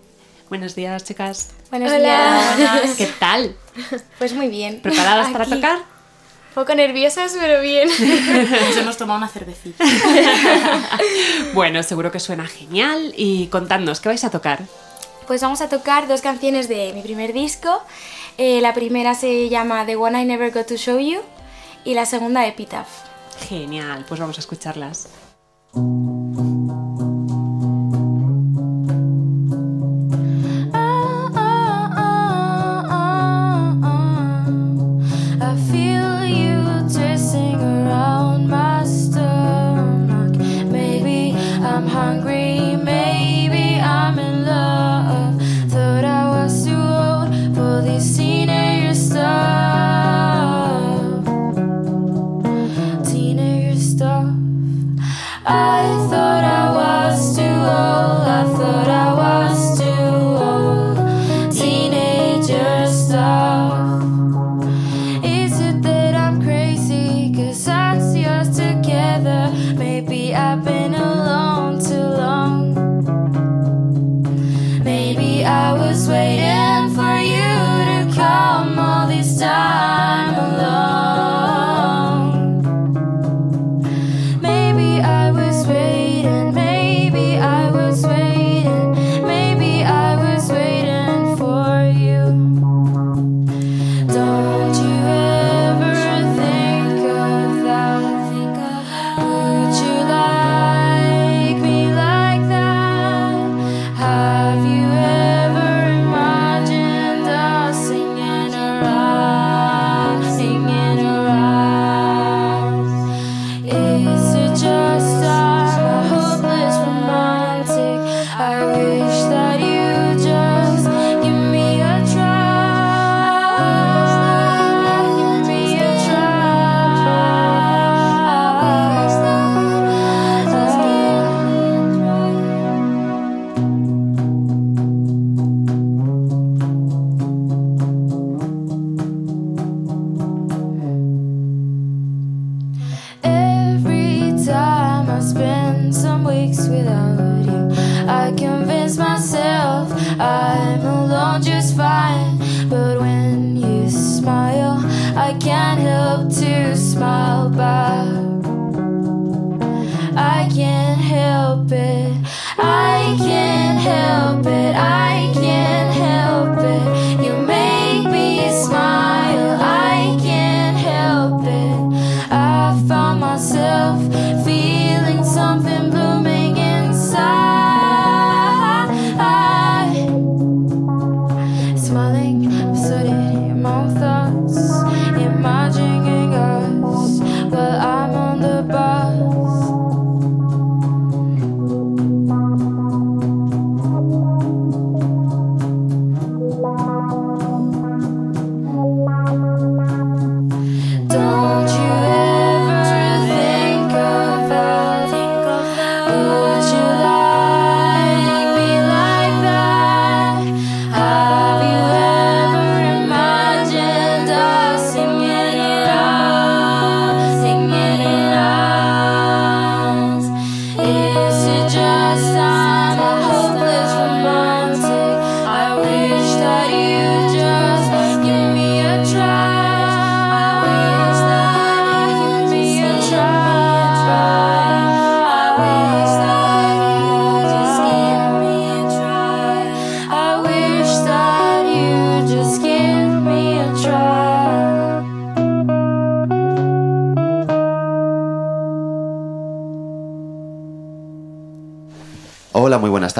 Buenos 0.49 0.73
días, 0.73 1.03
chicas. 1.03 1.51
Buenos 1.69 1.91
Hola. 1.91 2.55
días. 2.57 2.95
¿Qué 2.97 3.05
tal? 3.19 3.55
Pues 4.17 4.33
muy 4.33 4.47
bien. 4.47 4.81
¿Preparadas 4.81 5.29
para 5.29 5.45
tocar? 5.45 5.77
Un 5.77 6.55
poco 6.55 6.73
nerviosas, 6.73 7.37
pero 7.39 7.61
bien. 7.61 7.87
Nos 8.65 8.77
hemos 8.77 8.97
tomado 8.97 9.19
una 9.19 9.27
cervecita. 9.27 9.85
Bueno, 11.53 11.83
seguro 11.83 12.11
que 12.11 12.19
suena 12.19 12.47
genial. 12.47 13.13
Y 13.15 13.45
contadnos, 13.49 13.99
¿qué 14.01 14.09
vais 14.09 14.23
a 14.23 14.31
tocar? 14.31 14.63
Pues 15.27 15.39
vamos 15.43 15.61
a 15.61 15.69
tocar 15.69 16.07
dos 16.07 16.21
canciones 16.21 16.67
de 16.67 16.93
mi 16.93 17.03
primer 17.03 17.31
disco. 17.31 17.83
Eh, 18.39 18.59
la 18.59 18.73
primera 18.73 19.13
se 19.13 19.49
llama 19.49 19.85
The 19.85 19.97
One 19.97 20.19
I 20.19 20.25
Never 20.25 20.51
Got 20.51 20.65
to 20.65 20.77
Show 20.77 20.97
You 20.97 21.19
y 21.85 21.93
la 21.93 22.07
segunda 22.07 22.47
Epitaph. 22.47 23.10
Genial, 23.47 24.05
pues 24.07 24.19
vamos 24.19 24.37
a 24.37 24.41
escucharlas. 24.41 25.09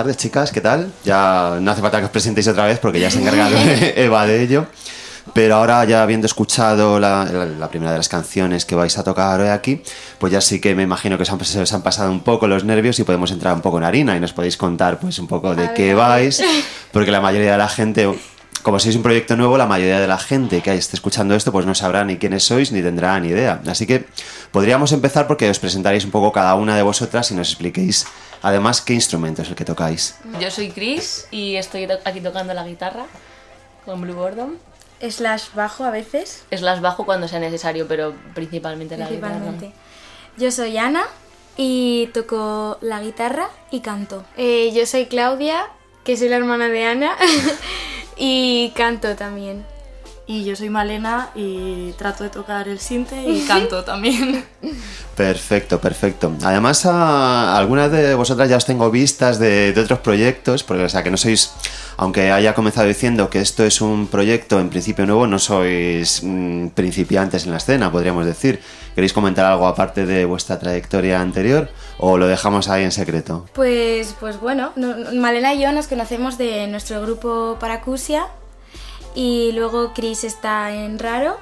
Tardes, 0.03 0.17
chicas, 0.17 0.51
¿qué 0.51 0.61
tal? 0.61 0.91
Ya 1.05 1.57
no 1.61 1.71
hace 1.71 1.81
falta 1.81 1.99
que 1.99 2.05
os 2.05 2.11
presentéis 2.11 2.47
otra 2.47 2.65
vez 2.65 2.79
porque 2.79 2.99
ya 2.99 3.09
se 3.11 3.19
ha 3.19 3.21
encargado 3.21 3.55
Eva 3.95 4.25
de 4.25 4.41
ello. 4.43 4.65
Pero 5.33 5.55
ahora, 5.55 5.85
ya 5.85 6.01
habiendo 6.01 6.25
escuchado 6.25 6.99
la, 6.99 7.25
la- 7.31 7.45
la 7.45 7.69
primera 7.69 7.91
de 7.91 7.97
las 7.99 8.09
canciones 8.09 8.65
que 8.65 8.73
vais 8.75 8.97
a 8.97 9.03
tocar 9.03 9.39
hoy 9.39 9.49
aquí, 9.49 9.81
pues 10.17 10.33
ya 10.33 10.41
sí 10.41 10.59
que 10.59 10.73
me 10.73 10.81
imagino 10.83 11.15
que 11.15 11.23
os 11.23 11.29
han, 11.31 11.39
se 11.45 11.61
os 11.61 11.71
han 11.73 11.83
pasado 11.83 12.11
un 12.11 12.21
poco 12.21 12.47
los 12.47 12.63
nervios 12.63 12.97
y 12.99 13.03
podemos 13.03 13.31
entrar 13.31 13.53
un 13.53 13.61
poco 13.61 13.77
en 13.77 13.83
harina 13.83 14.17
y 14.17 14.19
nos 14.19 14.33
podéis 14.33 14.57
contar 14.57 14.99
pues 14.99 15.19
un 15.19 15.27
poco 15.27 15.53
de 15.55 15.71
qué 15.73 15.93
vais, 15.93 16.41
porque 16.91 17.11
la 17.11 17.21
mayoría 17.21 17.51
de 17.51 17.57
la 17.59 17.69
gente, 17.69 18.11
como 18.63 18.79
sois 18.79 18.95
un 18.95 19.03
proyecto 19.03 19.37
nuevo, 19.37 19.57
la 19.59 19.67
mayoría 19.67 19.99
de 19.99 20.07
la 20.07 20.17
gente 20.17 20.61
que 20.61 20.73
esté 20.73 20.95
escuchando 20.97 21.35
esto 21.35 21.51
pues 21.51 21.67
no 21.67 21.75
sabrá 21.75 22.03
ni 22.03 22.17
quiénes 22.17 22.43
sois 22.43 22.71
ni 22.71 22.81
tendrá 22.81 23.19
ni 23.19 23.27
idea. 23.29 23.61
Así 23.67 23.85
que 23.85 24.05
podríamos 24.51 24.91
empezar 24.91 25.27
porque 25.27 25.49
os 25.51 25.59
presentaréis 25.59 26.03
un 26.03 26.11
poco 26.11 26.31
cada 26.31 26.55
una 26.55 26.75
de 26.75 26.81
vosotras 26.81 27.29
y 27.29 27.35
nos 27.35 27.49
expliquéis 27.49 28.07
además 28.41 28.82
qué 28.82 28.93
instrumento 28.93 29.41
es 29.41 29.49
el 29.49 29.56
que 29.56 29.65
tocáis. 29.65 30.15
Yo 30.39 30.49
soy 30.51 30.69
Chris 30.71 31.27
y 31.32 31.56
estoy 31.56 31.88
to- 31.88 31.99
aquí 32.06 32.21
tocando 32.21 32.54
la 32.54 32.65
guitarra 32.65 33.06
con 33.86 34.01
Blue 34.01 34.13
Boredom. 34.15 34.56
slash 35.10 35.45
bajo 35.56 35.84
a 35.84 35.89
veces, 35.89 36.43
Slash 36.56 36.80
bajo 36.80 37.06
cuando 37.06 37.27
sea 37.27 37.39
necesario, 37.39 37.88
pero 37.88 38.13
principalmente 38.36 38.97
la 38.97 39.10
guitarra. 39.10 39.39
Yo 40.38 40.51
soy 40.51 40.77
Ana 40.77 41.04
y 41.58 42.08
toco 42.13 42.77
la 42.82 43.01
guitarra 43.01 43.49
y 43.71 43.80
canto. 43.82 44.23
Eh, 44.38 44.71
yo 44.75 44.86
soy 44.86 45.08
Claudia, 45.08 45.65
que 46.04 46.15
soy 46.17 46.30
la 46.30 46.38
hermana 46.38 46.67
de 46.67 46.86
Ana, 46.86 47.15
y 48.17 48.71
canto 48.75 49.15
también. 49.15 49.65
Y 50.31 50.45
yo 50.45 50.55
soy 50.55 50.69
Malena 50.69 51.29
y 51.35 51.91
trato 51.97 52.23
de 52.23 52.29
tocar 52.29 52.69
el 52.69 52.79
sinte 52.79 53.21
y 53.21 53.41
canto 53.45 53.83
también. 53.83 54.45
Perfecto, 55.15 55.81
perfecto. 55.81 56.31
Además, 56.41 56.85
a 56.85 57.57
algunas 57.57 57.91
de 57.91 58.15
vosotras 58.15 58.49
ya 58.49 58.55
os 58.55 58.65
tengo 58.65 58.89
vistas 58.89 59.39
de, 59.39 59.73
de 59.73 59.81
otros 59.81 59.99
proyectos, 59.99 60.63
porque 60.63 60.85
o 60.85 60.89
sea 60.89 61.03
que 61.03 61.11
no 61.11 61.17
sois, 61.17 61.51
aunque 61.97 62.31
haya 62.31 62.53
comenzado 62.53 62.87
diciendo 62.87 63.29
que 63.29 63.41
esto 63.41 63.65
es 63.65 63.81
un 63.81 64.07
proyecto 64.07 64.61
en 64.61 64.69
principio 64.69 65.05
nuevo, 65.05 65.27
no 65.27 65.37
sois 65.37 66.21
mm, 66.23 66.67
principiantes 66.69 67.43
en 67.45 67.51
la 67.51 67.57
escena, 67.57 67.91
podríamos 67.91 68.25
decir. 68.25 68.61
¿Queréis 68.95 69.11
comentar 69.13 69.45
algo 69.45 69.67
aparte 69.67 70.05
de 70.05 70.23
vuestra 70.25 70.59
trayectoria 70.59 71.19
anterior 71.19 71.69
o 71.97 72.17
lo 72.17 72.27
dejamos 72.27 72.69
ahí 72.69 72.83
en 72.85 72.91
secreto? 72.93 73.47
Pues, 73.53 74.15
pues 74.19 74.39
bueno, 74.39 74.71
no- 74.77 74.95
Malena 75.13 75.53
y 75.53 75.61
yo 75.61 75.71
nos 75.73 75.87
conocemos 75.87 76.37
de 76.37 76.67
nuestro 76.67 77.01
grupo 77.01 77.57
Paracusia 77.59 78.27
y 79.15 79.52
luego 79.54 79.93
Chris 79.93 80.24
está 80.24 80.74
en 80.74 81.00
Raro 81.00 81.38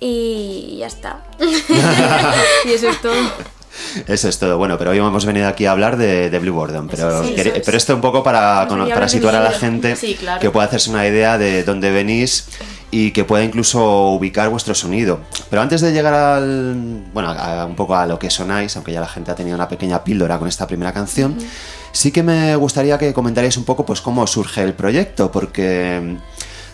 y 0.00 0.76
ya 0.78 0.86
está. 0.86 1.22
y 2.64 2.70
eso 2.72 2.88
es 2.88 3.00
todo. 3.00 3.14
Eso 4.06 4.28
es 4.28 4.38
todo. 4.38 4.56
Bueno, 4.58 4.78
pero 4.78 4.90
hoy 4.90 4.98
hemos 4.98 5.24
venido 5.26 5.48
aquí 5.48 5.66
a 5.66 5.72
hablar 5.72 5.96
de, 5.96 6.30
de 6.30 6.38
Blue 6.38 6.54
Gordon. 6.54 6.88
Pero, 6.88 7.24
Sí, 7.24 7.34
es. 7.36 7.62
pero 7.64 7.76
esto 7.76 7.94
un 7.94 8.00
poco 8.00 8.22
para, 8.22 8.68
situar 9.08 9.34
a 9.34 9.40
la 9.42 9.50
gente 9.50 9.96
Sí, 9.96 10.14
claro. 10.14 10.40
que 10.40 10.50
pueda 10.50 10.66
hacerse 10.66 10.90
una 10.90 11.06
idea 11.06 11.38
de 11.38 11.64
dónde 11.64 11.90
venís 11.90 12.46
y 12.92 13.10
que 13.10 13.24
pueda 13.24 13.42
incluso 13.42 14.10
ubicar 14.10 14.48
vuestro 14.48 14.74
sonido. 14.76 15.20
Pero 15.50 15.62
antes 15.62 15.80
de 15.80 15.92
llegar 15.92 16.14
al, 16.14 17.02
bueno, 17.12 17.30
a, 17.30 17.62
a 17.62 17.66
un 17.66 17.74
poco 17.74 17.96
a 17.96 18.06
lo 18.06 18.18
que 18.18 18.30
sonáis, 18.30 18.76
aunque 18.76 18.92
ya 18.92 19.00
la 19.00 19.08
gente 19.08 19.32
ha 19.32 19.34
tenido 19.34 19.56
una 19.56 19.68
pequeña 19.68 20.04
píldora 20.04 20.38
con 20.38 20.46
esta 20.46 20.68
primera 20.68 20.92
canción, 20.92 21.36
sí 21.90 22.12
que 22.12 22.22
me 22.22 22.54
gustaría 22.54 22.96
que 22.96 23.12
comentarais 23.12 23.56
un 23.56 23.64
poco 23.64 23.84
pues 23.84 24.00
cómo 24.00 24.24
surge 24.28 24.62
el 24.62 24.74
proyecto, 24.74 25.32
porque 25.32 26.16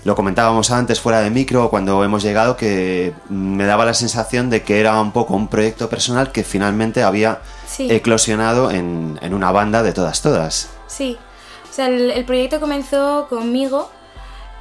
lo 0.04 0.14
comentábamos 0.14 0.70
antes 0.70 1.00
fuera 1.00 1.20
de 1.20 1.30
micro 1.30 1.68
cuando 1.70 2.02
hemos 2.04 2.22
llegado 2.22 2.56
que 2.56 3.12
me 3.28 3.66
daba 3.66 3.84
la 3.84 3.94
sensación 3.94 4.48
de 4.50 4.62
que 4.62 4.80
era 4.80 5.00
un 5.00 5.12
poco 5.12 5.34
un 5.34 5.48
proyecto 5.48 5.88
personal 5.90 6.32
que 6.32 6.42
finalmente 6.44 7.02
había 7.02 7.40
Sí. 7.66 7.86
eclosionado 7.90 8.70
en, 8.70 9.18
en 9.22 9.32
una 9.34 9.52
banda 9.52 9.82
de 9.82 9.92
todas 9.92 10.22
todas. 10.22 10.70
Sí, 10.88 11.16
o 11.70 11.72
sea, 11.72 11.86
el, 11.86 12.10
el 12.10 12.24
proyecto 12.24 12.58
comenzó 12.58 13.26
conmigo, 13.28 13.90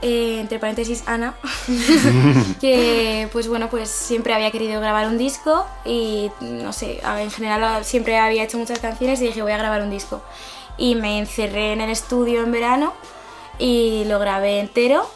eh, 0.02 0.38
entre 0.42 0.60
paréntesis 0.60 1.04
Ana, 1.08 1.34
que 2.62 3.28
pues 3.32 3.48
bueno, 3.48 3.70
pues 3.70 3.90
siempre 3.90 4.34
había 4.34 4.52
querido 4.52 4.80
grabar 4.80 5.08
un 5.08 5.18
disco 5.18 5.66
y 5.86 6.30
no 6.42 6.72
sé, 6.74 7.02
en 7.20 7.32
general 7.32 7.84
siempre 7.86 8.18
había 8.20 8.44
hecho 8.44 8.58
muchas 8.58 8.80
canciones 8.80 9.22
y 9.22 9.26
dije 9.26 9.42
voy 9.42 9.52
a 9.54 9.58
grabar 9.58 9.82
un 9.82 9.90
disco. 9.90 10.22
Y 10.78 10.96
me 10.96 11.20
encerré 11.20 11.74
en 11.74 11.82
el 11.82 11.90
estudio 11.90 12.42
en 12.44 12.52
verano 12.52 12.94
y 13.58 14.04
lo 14.06 14.20
grabé 14.20 14.60
entero 14.60 15.10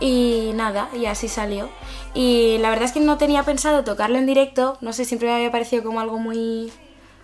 y 0.00 0.52
nada, 0.54 0.88
y 0.94 1.06
así 1.06 1.28
salió. 1.28 1.68
Y 2.14 2.58
la 2.58 2.70
verdad 2.70 2.86
es 2.86 2.92
que 2.92 3.00
no 3.00 3.18
tenía 3.18 3.42
pensado 3.42 3.84
tocarlo 3.84 4.18
en 4.18 4.26
directo, 4.26 4.78
no 4.80 4.92
sé, 4.92 5.04
siempre 5.04 5.28
me 5.28 5.34
había 5.34 5.52
parecido 5.52 5.82
como 5.82 6.00
algo 6.00 6.18
muy, 6.18 6.72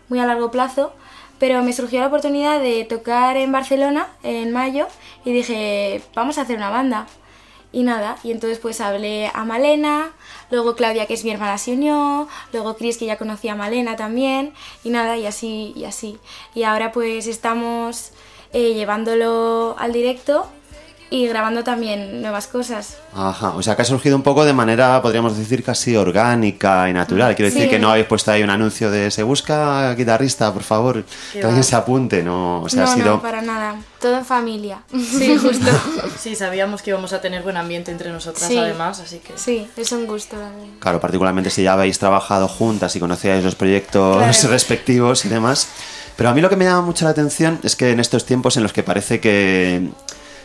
muy 0.09 0.19
a 0.19 0.27
largo 0.27 0.51
plazo, 0.51 0.93
pero 1.39 1.63
me 1.63 1.73
surgió 1.73 2.01
la 2.01 2.07
oportunidad 2.07 2.61
de 2.61 2.85
tocar 2.85 3.37
en 3.37 3.53
Barcelona 3.53 4.09
en 4.23 4.53
mayo 4.53 4.87
y 5.25 5.33
dije, 5.33 6.03
vamos 6.15 6.39
a 6.39 6.43
hacer 6.43 6.57
una 6.57 6.71
banda. 6.71 7.07
Y 7.73 7.83
nada, 7.83 8.19
y 8.23 8.31
entonces 8.31 8.61
pues 8.61 8.81
hablé 8.81 9.33
a 9.35 9.45
Malena, 9.45 10.13
luego 10.53 10.77
Claudia, 10.77 11.07
que 11.07 11.15
es 11.15 11.25
mi 11.25 11.33
hermana, 11.33 11.59
se 11.59 11.73
unió, 11.73 12.29
luego 12.53 12.77
Chris, 12.77 12.99
que 12.99 13.07
ya 13.07 13.19
conocía 13.19 13.55
a 13.55 13.57
Malena 13.57 13.97
también, 13.97 14.55
y 14.85 14.91
nada, 14.91 15.17
y 15.17 15.27
así, 15.27 15.73
y 15.75 15.85
así. 15.85 16.21
Y 16.55 16.63
ahora 16.63 16.93
pues 16.93 17.27
estamos 17.27 18.13
eh, 18.53 18.75
llevándolo 18.75 19.75
al 19.77 19.93
directo 19.93 20.47
y 21.15 21.29
grabando 21.29 21.63
también 21.63 22.23
nuevas 22.23 22.49
cosas. 22.49 22.97
Ajá, 23.15 23.51
o 23.51 23.63
sea 23.63 23.77
que 23.77 23.83
ha 23.83 23.85
surgido 23.85 24.17
un 24.17 24.23
poco 24.25 24.45
de 24.45 24.53
manera, 24.53 25.01
podríamos 25.01 25.37
decir, 25.39 25.63
casi 25.63 25.95
orgánica 25.97 26.91
y 26.91 26.93
natural. 26.93 27.37
Quiero 27.37 27.51
decir 27.51 27.65
Sí. 27.67 27.71
que 27.71 27.79
no 27.79 27.91
habéis 27.91 28.07
puesto 28.07 28.33
ahí 28.33 28.43
un 28.43 28.51
anuncio 28.51 28.91
de 28.91 29.13
se 29.13 29.23
busca 29.23 29.95
guitarrista, 29.95 30.53
por 30.53 30.65
favor, 30.65 31.05
que 31.33 31.43
alguien 31.45 31.63
se 31.63 31.77
apunte, 31.77 32.25
¿no? 32.25 32.63
O 32.63 32.69
sea, 32.69 32.85
no, 32.85 32.91
ha 32.91 32.95
sido... 32.95 33.07
no, 33.07 33.23
para 33.23 33.43
nada. 33.43 33.77
Todo 34.01 34.19
en 34.19 34.25
familia. 34.25 34.83
Sí, 34.93 35.37
justo. 35.41 35.71
Sí, 36.19 36.35
sabíamos 36.35 36.83
que 36.83 36.91
íbamos 36.91 37.13
a 37.13 37.21
tener 37.21 37.43
buen 37.43 37.57
ambiente 37.57 37.93
entre 37.93 38.11
nosotras 38.11 38.49
Sí. 38.49 38.59
además, 38.59 38.99
así 38.99 39.19
que... 39.21 39.35
Sí, 39.37 39.69
es 39.77 39.93
un 39.93 40.07
gusto. 40.07 40.37
verdad. 40.37 40.51
Claro, 40.81 41.01
particularmente 41.01 41.49
si 41.51 41.63
ya 41.63 41.75
habéis 41.75 41.99
trabajado 42.01 42.49
juntas 42.49 42.97
y 42.97 43.01
conocíais 43.01 43.45
los 43.45 43.55
proyectos 43.55 44.17
Claro. 44.17 44.49
respectivos 44.51 45.25
y 45.25 45.29
demás. 45.29 45.69
Pero 46.17 46.29
a 46.31 46.35
mí 46.35 46.41
lo 46.41 46.49
que 46.51 46.57
me 46.57 46.65
llama 46.65 46.83
mucho 46.83 47.05
la 47.05 47.13
atención 47.13 47.61
es 47.63 47.77
que 47.77 47.91
en 47.93 48.01
estos 48.01 48.27
tiempos 48.27 48.57
en 48.57 48.63
los 48.65 48.73
que 48.73 48.83
parece 48.83 49.21
que 49.21 49.89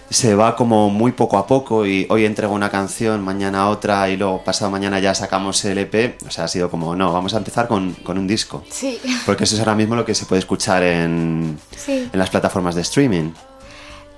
se 0.09 0.35
va 0.35 0.55
como 0.55 0.89
muy 0.89 1.11
poco 1.11 1.37
a 1.37 1.45
poco 1.45 1.85
y 1.85 2.07
hoy 2.09 2.25
entrego 2.25 2.53
una 2.53 2.69
canción, 2.69 3.21
mañana 3.21 3.69
otra 3.69 4.09
y 4.09 4.17
luego 4.17 4.43
pasado 4.43 4.71
mañana 4.71 4.99
ya 4.99 5.13
sacamos 5.13 5.63
el 5.65 5.77
EP, 5.77 6.17
o 6.25 6.31
sea, 6.31 6.45
ha 6.45 6.47
sido 6.47 6.71
como, 6.71 6.95
no, 6.95 7.13
vamos 7.13 7.33
a 7.33 7.37
empezar 7.37 7.67
con, 7.67 7.93
con 7.93 8.17
un 8.17 8.27
disco. 8.27 8.63
Sí, 8.69 8.99
Porque 9.25 9.43
eso 9.43 9.55
es 9.55 9.59
ahora 9.61 9.75
mismo 9.75 9.95
lo 9.95 10.05
que 10.05 10.15
se 10.15 10.25
puede 10.25 10.39
escuchar 10.39 10.83
en, 10.83 11.59
sí. 11.75 12.09
en 12.11 12.19
las 12.19 12.29
plataformas 12.29 12.75
de 12.75 12.81
streaming. 12.81 13.31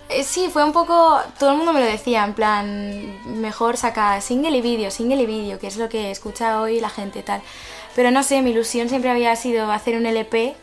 Eh, 0.10 0.24
Sí, 0.24 0.50
fue 0.52 0.64
un 0.64 0.72
poco. 0.72 1.20
Todo 1.40 1.52
el 1.52 1.58
mundo 1.58 1.74
me 1.74 1.80
lo 1.80 1.86
decía, 1.86 2.24
en 2.24 2.34
plan, 2.34 3.20
mejor 3.42 3.78
saca 3.78 4.20
single 4.22 4.58
y 4.58 4.62
vídeo, 4.62 4.92
single 4.92 5.22
y 5.22 5.26
vídeo, 5.26 5.60
que 5.60 5.68
es 5.68 5.78
lo 5.78 5.90
que 5.90 6.12
escucha 6.12 6.62
hoy 6.62 6.80
la 6.80 6.90
gente 6.90 7.24
tal. 7.24 7.42
Pero 7.96 8.12
no 8.12 8.24
sé, 8.24 8.42
mi 8.42 8.52
ilusión 8.52 8.88
siempre 8.90 9.10
había 9.10 9.36
sido 9.36 9.72
hacer 9.72 9.98
un 9.98 10.06
LP 10.06 10.56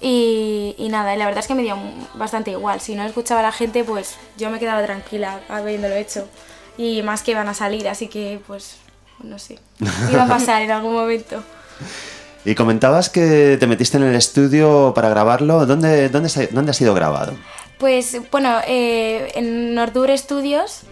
y, 0.00 0.74
y 0.78 0.88
nada, 0.88 1.16
la 1.16 1.24
verdad 1.26 1.40
es 1.40 1.46
que 1.46 1.54
me 1.54 1.62
dio 1.62 1.76
bastante 2.14 2.50
igual. 2.50 2.80
Si 2.80 2.94
no 2.94 3.04
escuchaba 3.04 3.42
la 3.42 3.52
gente, 3.52 3.84
pues 3.84 4.16
yo 4.36 4.50
me 4.50 4.58
quedaba 4.58 4.84
tranquila 4.84 5.40
habiéndolo 5.48 5.94
hecho. 5.94 6.28
Y 6.78 7.02
más 7.02 7.22
que 7.22 7.34
van 7.34 7.48
a 7.48 7.54
salir, 7.54 7.88
así 7.88 8.08
que 8.08 8.40
pues 8.46 8.76
no 9.22 9.38
sé, 9.38 9.58
iba 10.12 10.24
a 10.24 10.28
pasar 10.28 10.62
en 10.62 10.70
algún 10.70 10.92
momento. 10.92 11.42
Y 12.44 12.54
comentabas 12.54 13.10
que 13.10 13.56
te 13.58 13.66
metiste 13.66 13.96
en 13.96 14.04
el 14.04 14.14
estudio 14.14 14.92
para 14.94 15.08
grabarlo. 15.08 15.66
¿Dónde, 15.66 16.08
dónde, 16.08 16.48
dónde 16.52 16.70
ha 16.70 16.74
sido 16.74 16.94
grabado? 16.94 17.34
Pues 17.78 18.16
bueno, 18.30 18.58
eh, 18.66 19.32
en 19.34 19.74
Nordur 19.74 20.16
Studios, 20.16 20.82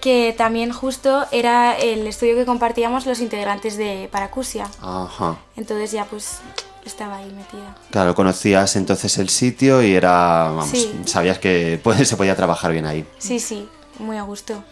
que 0.00 0.34
también 0.36 0.72
justo 0.72 1.24
era 1.30 1.74
el 1.78 2.06
estudio 2.06 2.34
que 2.34 2.44
compartíamos 2.44 3.06
los 3.06 3.20
integrantes 3.20 3.78
de 3.78 4.08
Paracusia. 4.10 4.66
Ajá. 4.82 5.38
Entonces 5.56 5.92
ya 5.92 6.04
pues 6.04 6.40
estaba 6.84 7.16
ahí 7.16 7.30
metida. 7.32 7.76
Claro, 7.90 8.14
conocías 8.14 8.76
entonces 8.76 9.16
el 9.18 9.28
sitio 9.28 9.82
y 9.82 9.94
era, 9.94 10.44
vamos, 10.54 10.68
Sí. 10.68 11.00
sabías 11.06 11.38
que 11.38 11.80
pues, 11.82 12.06
se 12.08 12.16
podía 12.16 12.36
trabajar 12.36 12.72
bien 12.72 12.86
ahí. 12.86 13.06
Sí, 13.18 13.38
sí, 13.40 13.68
muy 13.98 14.16
a 14.16 14.22
gusto. 14.22 14.62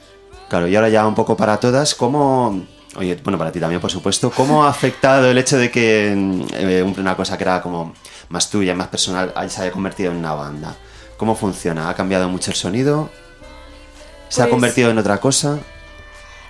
Claro, 0.49 0.69
y 0.69 0.77
ahora 0.77 0.89
ya 0.91 1.07
un 1.07 1.15
poco 1.15 1.37
para 1.37 1.59
todas, 1.59 1.95
¿cómo, 1.95 2.67
oye, 2.97 3.19
bueno, 3.25 3.39
para 3.39 3.51
ti 3.51 3.59
también, 3.61 3.81
por 3.81 3.91
supuesto, 3.91 4.31
cómo 4.31 4.65
ha 4.65 4.69
afectado 4.69 5.31
el 5.31 5.39
hecho 5.39 5.57
de 5.57 5.71
que 5.71 6.13
eh, 6.53 6.83
una 6.99 7.17
cosa 7.17 7.39
que 7.39 7.45
era 7.45 7.63
como 7.63 7.95
más 8.29 8.51
tuya, 8.51 8.75
más 8.75 8.89
personal, 8.89 9.33
se 9.49 9.63
haya 9.63 9.73
convertido 9.73 10.11
en 10.13 10.19
una 10.19 10.35
banda? 10.35 10.77
¿Cómo 11.17 11.35
funciona? 11.35 11.89
¿Ha 11.89 11.95
cambiado 11.95 12.29
mucho 12.29 12.51
el 12.51 12.57
sonido? 12.57 13.09
¿Se 14.29 14.43
ha 14.43 14.45
Pues- 14.45 14.51
convertido 14.53 14.91
en 14.91 14.99
otra 14.99 15.19
cosa? 15.19 15.59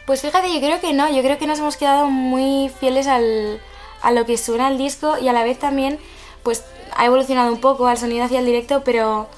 Pues 0.07 0.21
fíjate, 0.21 0.53
yo 0.53 0.59
creo 0.61 0.81
que 0.81 0.93
no, 0.93 1.09
yo 1.15 1.23
creo 1.23 1.39
que 1.39 1.47
nos 1.47 1.61
hemos 1.61 1.77
quedado 1.77 2.07
muy 2.09 2.71
fieles 2.81 3.07
al, 3.07 3.61
a 4.03 4.11
lo 4.13 4.27
que 4.27 4.37
suena 4.37 4.69
el 4.69 4.79
disco 4.79 5.17
y 5.19 5.29
a 5.29 5.33
la 5.33 5.45
vez 5.45 5.59
también 5.59 5.99
pues 6.43 6.65
ha 6.97 7.07
evolucionado 7.07 7.53
un 7.53 7.61
poco 7.61 7.87
al 7.87 7.99
sonido 7.99 8.25
hacia 8.25 8.41
el 8.41 8.47
directo, 8.47 8.83
pero 8.85 9.29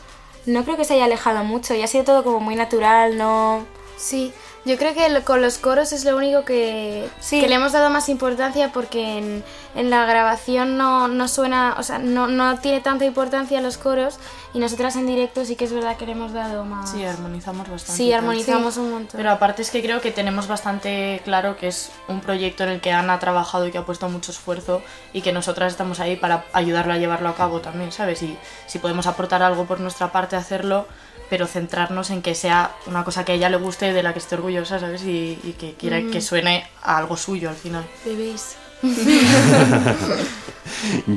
no 0.46 0.64
creo 0.64 0.76
que 0.76 0.84
se 0.84 0.94
haya 0.94 1.04
alejado 1.04 1.44
mucho 1.44 1.74
y 1.74 1.82
ha 1.82 1.86
sido 1.86 2.04
todo 2.04 2.24
como 2.24 2.40
muy 2.40 2.56
natural, 2.56 3.16
no... 3.16 3.64
Sí, 3.96 4.32
yo 4.64 4.76
creo 4.76 4.92
que 4.94 5.22
con 5.22 5.40
los 5.40 5.58
coros 5.58 5.92
es 5.92 6.04
lo 6.04 6.16
único 6.16 6.44
que, 6.44 7.08
Sí. 7.20 7.40
que 7.40 7.48
le 7.48 7.54
hemos 7.54 7.72
dado 7.72 7.90
más 7.90 8.08
importancia 8.08 8.72
porque 8.72 9.18
en, 9.18 9.44
en 9.74 9.90
la 9.90 10.06
grabación 10.06 10.76
no, 10.76 11.08
no 11.08 11.28
suena, 11.28 11.74
o 11.78 11.82
sea, 11.82 11.98
no, 11.98 12.28
no 12.28 12.58
tiene 12.58 12.80
tanta 12.80 13.04
importancia 13.04 13.60
los 13.60 13.76
coros 13.76 14.18
y 14.52 14.60
nosotras 14.60 14.94
en 14.96 15.06
directo 15.06 15.44
sí 15.44 15.56
que 15.56 15.64
es 15.64 15.72
verdad 15.72 15.96
que 15.96 16.06
le 16.06 16.12
hemos 16.12 16.32
dado 16.32 16.64
más... 16.64 16.92
Sí, 16.92 17.04
armonizamos 17.04 17.68
bastante. 17.68 17.96
Sí, 17.96 18.12
armonizamos 18.12 18.76
un 18.76 18.90
montón. 18.92 19.18
Pero 19.18 19.30
aparte 19.30 19.62
es 19.62 19.70
que 19.70 19.82
creo 19.82 20.00
que 20.00 20.12
tenemos 20.12 20.46
bastante 20.46 21.20
claro 21.24 21.56
que 21.56 21.68
es 21.68 21.90
un 22.06 22.20
proyecto 22.20 22.62
en 22.62 22.70
el 22.70 22.80
que 22.80 22.92
Ana 22.92 23.14
ha 23.14 23.18
trabajado 23.18 23.66
y 23.66 23.72
que 23.72 23.78
ha 23.78 23.84
puesto 23.84 24.08
mucho 24.08 24.30
esfuerzo 24.30 24.80
y 25.12 25.22
que 25.22 25.32
nosotras 25.32 25.72
estamos 25.72 25.98
ahí 25.98 26.14
para 26.14 26.44
ayudarla 26.52 26.94
a 26.94 26.98
llevarlo 26.98 27.28
a 27.28 27.34
cabo 27.34 27.60
también, 27.60 27.90
¿sabes? 27.90 28.22
Y 28.22 28.38
si 28.66 28.78
podemos 28.78 29.08
aportar 29.08 29.42
algo 29.42 29.64
por 29.64 29.80
nuestra 29.80 30.12
parte, 30.12 30.36
hacerlo, 30.36 30.86
pero 31.30 31.48
centrarnos 31.48 32.10
en 32.10 32.22
que 32.22 32.36
sea 32.36 32.70
una 32.86 33.02
cosa 33.02 33.24
que 33.24 33.32
a 33.32 33.34
ella 33.34 33.48
le 33.48 33.56
guste, 33.56 33.92
de 33.92 34.02
la 34.04 34.12
que 34.12 34.20
esté 34.20 34.36
orgullosa, 34.36 34.78
¿sabes? 34.78 35.02
Y, 35.02 35.40
y 35.42 35.54
que 35.58 35.74
quiera 35.74 36.00
que 36.00 36.20
suene 36.20 36.68
a 36.82 36.98
algo 36.98 37.16
suyo 37.16 37.48
al 37.48 37.56
final. 37.56 37.84
Bebéis. 38.04 38.56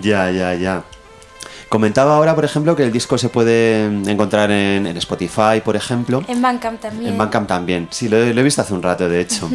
Ya, 0.02 0.32
ya, 0.32 0.54
ya. 0.54 0.84
Comentaba 1.70 2.16
ahora, 2.16 2.34
por 2.36 2.46
ejemplo, 2.46 2.76
que 2.76 2.84
el 2.84 2.92
disco 2.94 3.18
se 3.18 3.28
puede 3.28 3.86
encontrar 4.10 4.50
en, 4.52 4.88
en 4.88 4.96
Spotify, 4.98 5.60
por 5.64 5.76
ejemplo. 5.76 6.24
En 6.28 6.42
Bandcamp 6.42 6.80
también. 6.80 7.12
En 7.12 7.18
Bandcamp 7.18 7.48
también, 7.48 7.88
sí, 7.92 8.08
lo, 8.08 8.18
he- 8.18 8.34
lo 8.34 8.40
he 8.40 8.44
visto 8.44 8.62
hace 8.62 8.74
un 8.74 8.82
rato, 8.82 9.10
de 9.10 9.20
hecho. 9.20 9.50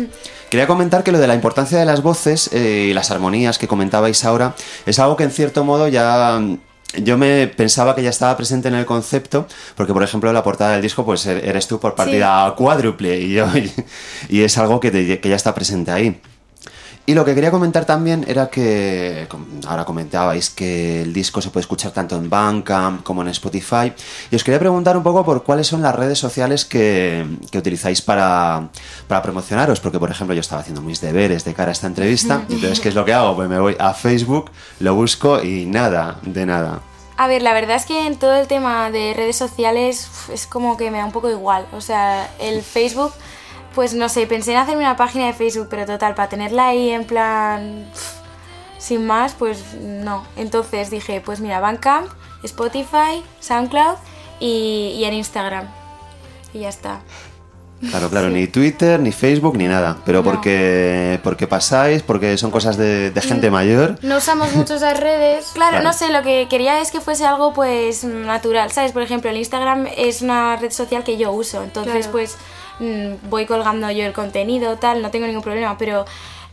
Quería 0.50 0.66
comentar 0.66 1.02
que 1.02 1.12
lo 1.12 1.18
de 1.18 1.26
la 1.26 1.34
importancia 1.34 1.78
de 1.78 1.86
las 1.86 2.02
voces 2.02 2.50
eh, 2.52 2.88
y 2.90 2.94
las 2.94 3.10
armonías 3.10 3.56
que 3.58 3.66
comentabais 3.66 4.24
ahora 4.26 4.54
es 4.84 4.98
algo 4.98 5.16
que 5.16 5.24
en 5.24 5.30
cierto 5.30 5.64
modo 5.64 5.88
ya... 5.88 6.38
mm, 6.38 6.58
Yo 7.02 7.16
me 7.16 7.46
pensaba 7.46 7.94
que 7.94 8.02
ya 8.02 8.10
estaba 8.10 8.36
presente 8.36 8.68
en 8.68 8.74
el 8.74 8.84
concepto, 8.84 9.46
porque 9.74 9.94
por 9.94 10.02
ejemplo 10.02 10.30
la 10.34 10.42
portada 10.42 10.72
del 10.72 10.82
disco 10.82 11.06
pues 11.06 11.26
er- 11.26 11.40
eres 11.42 11.66
tú 11.66 11.80
por 11.80 11.94
partida 11.94 12.52
cuádruple 12.54 13.18
y, 13.18 13.32
yo, 13.32 13.46
y 14.28 14.42
es 14.42 14.58
algo 14.58 14.78
que, 14.80 14.90
te- 14.90 15.18
que 15.18 15.28
ya 15.30 15.36
está 15.36 15.54
presente 15.54 15.90
ahí. 15.90 16.20
Y 17.04 17.14
lo 17.14 17.24
que 17.24 17.34
quería 17.34 17.50
comentar 17.50 17.84
también 17.84 18.24
era 18.28 18.48
que, 18.48 19.26
ahora 19.66 19.84
comentabais 19.84 20.50
que 20.50 21.02
el 21.02 21.12
disco 21.12 21.42
se 21.42 21.50
puede 21.50 21.62
escuchar 21.62 21.90
tanto 21.90 22.16
en 22.16 22.30
Bandcamp 22.30 23.02
como 23.02 23.22
en 23.22 23.28
Spotify. 23.28 23.92
Y 24.30 24.36
os 24.36 24.44
quería 24.44 24.60
preguntar 24.60 24.96
un 24.96 25.02
poco 25.02 25.24
por 25.24 25.42
cuáles 25.42 25.66
son 25.66 25.82
las 25.82 25.96
redes 25.96 26.18
sociales 26.18 26.64
que, 26.64 27.26
que 27.50 27.58
utilizáis 27.58 28.00
para, 28.02 28.68
para 29.08 29.20
promocionaros. 29.20 29.80
Porque, 29.80 29.98
por 29.98 30.12
ejemplo, 30.12 30.32
yo 30.34 30.40
estaba 30.40 30.60
haciendo 30.60 30.80
mis 30.80 31.00
deberes 31.00 31.44
de 31.44 31.54
cara 31.54 31.70
a 31.70 31.72
esta 31.72 31.88
entrevista. 31.88 32.44
y 32.48 32.54
Entonces, 32.54 32.78
¿qué 32.78 32.90
es 32.90 32.94
lo 32.94 33.04
que 33.04 33.12
hago? 33.12 33.34
Pues 33.34 33.48
me 33.48 33.58
voy 33.58 33.76
a 33.80 33.94
Facebook, 33.94 34.52
lo 34.78 34.94
busco 34.94 35.42
y 35.42 35.66
nada, 35.66 36.18
de 36.22 36.46
nada. 36.46 36.82
A 37.16 37.26
ver, 37.26 37.42
la 37.42 37.52
verdad 37.52 37.76
es 37.76 37.84
que 37.84 38.06
en 38.06 38.16
todo 38.16 38.34
el 38.34 38.46
tema 38.46 38.90
de 38.90 39.12
redes 39.14 39.36
sociales 39.36 40.08
es 40.32 40.46
como 40.46 40.76
que 40.76 40.90
me 40.90 40.98
da 40.98 41.04
un 41.04 41.12
poco 41.12 41.30
igual. 41.30 41.66
O 41.72 41.80
sea, 41.80 42.30
el 42.40 42.62
Facebook, 42.62 43.12
pues 43.74 43.94
no 43.94 44.08
sé, 44.08 44.26
pensé 44.26 44.52
en 44.52 44.58
hacerme 44.58 44.82
una 44.82 44.96
página 44.96 45.26
de 45.26 45.32
Facebook, 45.32 45.68
pero 45.70 45.86
total, 45.86 46.14
para 46.14 46.28
tenerla 46.28 46.68
ahí 46.68 46.90
en 46.90 47.04
plan 47.04 47.86
sin 48.78 49.06
más, 49.06 49.34
pues 49.38 49.74
no. 49.80 50.24
Entonces 50.36 50.90
dije, 50.90 51.20
pues 51.20 51.40
mira, 51.40 51.60
Bandcamp, 51.60 52.08
Spotify, 52.42 53.22
SoundCloud 53.40 53.94
y, 54.40 54.94
y 54.98 55.04
en 55.04 55.14
Instagram. 55.14 55.68
Y 56.52 56.60
ya 56.60 56.68
está. 56.68 57.00
Claro, 57.90 58.10
claro, 58.10 58.28
ni 58.30 58.46
Twitter, 58.48 58.98
ni 59.00 59.10
Facebook, 59.12 59.56
ni 59.56 59.66
nada. 59.68 59.96
Pero 60.04 60.18
No. 60.18 60.24
porque, 60.24 61.18
porque 61.22 61.46
pasáis, 61.46 62.02
porque 62.02 62.36
son 62.38 62.50
cosas 62.50 62.76
de, 62.76 63.10
de 63.10 63.20
gente 63.20 63.50
mayor. 63.50 63.98
No 64.02 64.16
usamos 64.18 64.52
mucho 64.56 64.74
esas 64.74 64.98
redes. 64.98 65.50
Claro, 65.54 65.70
Claro. 65.78 65.84
no 65.84 65.92
sé, 65.92 66.10
lo 66.12 66.22
que 66.22 66.46
quería 66.50 66.80
es 66.80 66.90
que 66.90 67.00
fuese 67.00 67.24
algo 67.24 67.52
pues 67.52 68.04
natural, 68.04 68.70
¿sabes? 68.72 68.92
Por 68.92 69.02
ejemplo, 69.02 69.30
el 69.30 69.36
Instagram 69.36 69.86
es 69.96 70.22
una 70.22 70.56
red 70.56 70.72
social 70.72 71.04
que 71.04 71.16
yo 71.16 71.30
uso, 71.32 71.62
entonces 71.62 71.92
Claro. 72.08 72.12
pues 72.12 72.36
mm, 72.36 72.61
voy 73.28 73.46
colgando 73.46 73.90
yo 73.90 74.04
el 74.04 74.12
contenido, 74.12 74.76
tal, 74.76 75.02
no 75.02 75.10
tengo 75.10 75.26
ningún 75.26 75.42
problema, 75.42 75.76
pero 75.78 76.04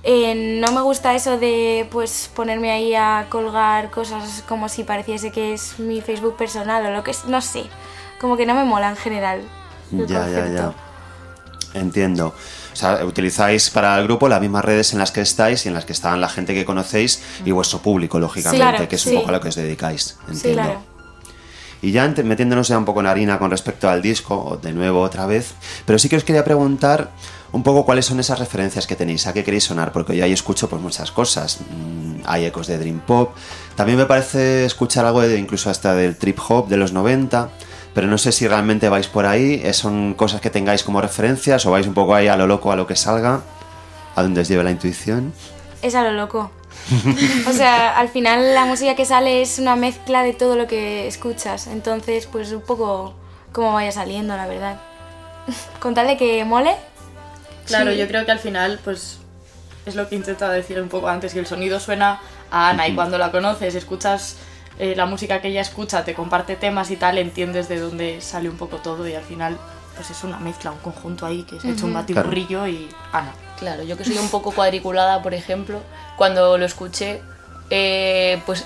eh, 0.03 0.59
no 0.63 0.71
me 0.71 0.81
gusta 0.81 1.13
eso 1.15 1.37
de 1.37 1.87
pues 1.91 2.29
ponerme 2.33 2.71
ahí 2.71 2.95
a 2.95 3.25
colgar 3.29 3.89
cosas 3.91 4.43
como 4.47 4.69
si 4.69 4.83
pareciese 4.83 5.31
que 5.31 5.53
es 5.53 5.79
mi 5.79 6.01
Facebook 6.01 6.37
personal 6.37 6.85
o 6.85 6.91
lo 6.91 7.03
que 7.03 7.11
es, 7.11 7.25
no 7.25 7.41
sé, 7.41 7.63
como 8.21 8.37
que 8.37 8.45
no 8.45 8.53
me 8.55 8.63
mola 8.63 8.89
en 8.89 8.95
general. 8.95 9.41
el 9.91 10.07
Ya, 10.07 10.19
ya, 10.27 10.41
concepto. 10.41 10.73
ya. 11.73 11.79
Entiendo. 11.79 12.33
O 12.73 12.75
sea, 12.75 13.03
utilizáis 13.05 13.69
para 13.69 13.97
el 13.99 14.05
grupo 14.05 14.27
las 14.29 14.39
mismas 14.41 14.63
redes 14.65 14.93
en 14.93 14.99
las 14.99 15.11
que 15.11 15.21
estáis 15.21 15.65
y 15.65 15.67
en 15.67 15.73
las 15.75 15.85
que 15.85 15.93
están 15.93 16.19
la 16.21 16.29
gente 16.29 16.53
que 16.53 16.65
conocéis 16.65 17.21
y 17.45 17.51
vuestro 17.51 17.79
público, 17.79 18.19
lógicamente, 18.19 18.65
claro, 18.65 18.87
que 18.87 18.95
es 18.95 19.01
sí. 19.01 19.09
un 19.09 19.15
poco 19.17 19.29
a 19.29 19.31
lo 19.33 19.41
que 19.41 19.49
os 19.49 19.55
dedicáis. 19.55 20.17
Sí, 20.27 20.31
Entiendo. 20.31 20.61
claro. 20.63 20.81
Y 21.81 21.91
ya 21.91 22.07
metiéndonos 22.07 22.67
ya 22.67 22.77
un 22.77 22.85
poco 22.85 22.99
en 22.99 23.07
harina 23.07 23.39
con 23.39 23.51
respecto 23.51 23.89
al 23.89 24.01
disco, 24.01 24.59
de 24.61 24.73
nuevo 24.73 25.01
otra 25.01 25.25
vez, 25.25 25.53
pero 25.85 25.97
sí 25.97 26.09
que 26.09 26.17
os 26.17 26.23
quería 26.23 26.43
preguntar 26.43 27.11
un 27.51 27.63
poco 27.63 27.85
cuáles 27.85 28.05
son 28.05 28.19
esas 28.19 28.37
referencias 28.37 28.85
que 28.85 28.95
tenéis, 28.95 29.25
a 29.27 29.33
qué 29.33 29.43
queréis 29.43 29.63
sonar, 29.63 29.91
porque 29.91 30.15
yo 30.15 30.23
ahí 30.23 30.31
escucho 30.31 30.69
pues 30.69 30.81
muchas 30.81 31.11
cosas. 31.11 31.59
Mm, 31.61 32.21
hay 32.25 32.45
ecos 32.45 32.67
de 32.67 32.77
Dream 32.77 32.99
Pop, 32.99 33.31
también 33.75 33.97
me 33.97 34.05
parece 34.05 34.65
escuchar 34.65 35.05
algo 35.05 35.21
de 35.21 35.37
incluso 35.37 35.69
hasta 35.69 35.95
del 35.95 36.17
trip 36.17 36.37
hop 36.47 36.67
de 36.67 36.77
los 36.77 36.91
90, 36.91 37.49
pero 37.93 38.07
no 38.07 38.17
sé 38.17 38.31
si 38.31 38.47
realmente 38.47 38.89
vais 38.89 39.07
por 39.07 39.25
ahí, 39.25 39.61
eh, 39.63 39.73
son 39.73 40.13
cosas 40.13 40.41
que 40.41 40.49
tengáis 40.49 40.83
como 40.83 41.01
referencias 41.01 41.65
o 41.65 41.71
vais 41.71 41.87
un 41.87 41.93
poco 41.93 42.13
ahí 42.13 42.27
a 42.27 42.35
lo 42.35 42.45
loco, 42.45 42.71
a 42.71 42.75
lo 42.75 42.85
que 42.85 42.95
salga, 42.95 43.41
a 44.15 44.21
donde 44.21 44.41
os 44.41 44.47
lleve 44.47 44.63
la 44.63 44.71
intuición. 44.71 45.33
Es 45.81 45.95
a 45.95 46.03
lo 46.03 46.11
loco. 46.11 46.51
O 47.47 47.51
sea, 47.53 47.97
al 47.97 48.09
final 48.09 48.53
la 48.53 48.65
música 48.65 48.95
que 48.95 49.05
sale 49.05 49.41
es 49.41 49.59
una 49.59 49.75
mezcla 49.75 50.23
de 50.23 50.33
todo 50.33 50.55
lo 50.55 50.67
que 50.67 51.07
escuchas. 51.07 51.67
Entonces, 51.67 52.25
pues 52.27 52.51
un 52.51 52.61
poco 52.61 53.13
como 53.51 53.73
vaya 53.73 53.91
saliendo, 53.91 54.35
la 54.35 54.47
verdad. 54.47 54.79
Con 55.79 55.93
tal 55.93 56.07
de 56.07 56.17
que 56.17 56.43
mole. 56.45 56.75
Claro, 57.65 57.91
Sí. 57.91 57.97
yo 57.97 58.07
creo 58.07 58.25
que 58.25 58.31
al 58.31 58.39
final, 58.39 58.79
pues 58.83 59.19
es 59.85 59.95
lo 59.95 60.07
que 60.09 60.15
intentaba 60.15 60.53
decir 60.53 60.81
un 60.81 60.89
poco 60.89 61.07
antes, 61.07 61.33
que 61.33 61.39
el 61.39 61.47
sonido 61.47 61.79
suena 61.79 62.19
a 62.51 62.69
Ana 62.69 62.87
y 62.87 62.95
cuando 62.95 63.17
la 63.17 63.31
conoces, 63.31 63.75
escuchas 63.75 64.37
eh, 64.79 64.93
la 64.95 65.05
música 65.05 65.41
que 65.41 65.49
ella 65.49 65.61
escucha, 65.61 66.03
te 66.03 66.13
comparte 66.13 66.55
temas 66.55 66.89
y 66.91 66.95
tal, 66.95 67.17
entiendes 67.17 67.67
de 67.69 67.79
dónde 67.79 68.21
sale 68.21 68.49
un 68.49 68.57
poco 68.57 68.77
todo 68.77 69.07
y 69.07 69.13
al 69.15 69.23
final 69.23 69.57
pues 69.95 70.11
es 70.11 70.23
una 70.23 70.39
mezcla, 70.39 70.71
un 70.71 70.77
conjunto 70.79 71.25
ahí 71.25 71.43
que 71.43 71.59
se 71.59 71.67
ha 71.67 71.71
hecho 71.71 71.85
un 71.85 71.93
batiburrillo 71.93 72.65
y 72.67 72.87
Ana. 73.11 73.33
Claro, 73.59 73.83
yo 73.83 73.97
que 73.97 74.05
soy 74.05 74.17
un 74.17 74.29
poco 74.29 74.51
cuadriculada, 74.51 75.21
por 75.21 75.33
ejemplo, 75.33 75.81
cuando 76.15 76.57
lo 76.57 76.65
escuché, 76.65 77.21
eh, 77.69 78.41
pues 78.45 78.65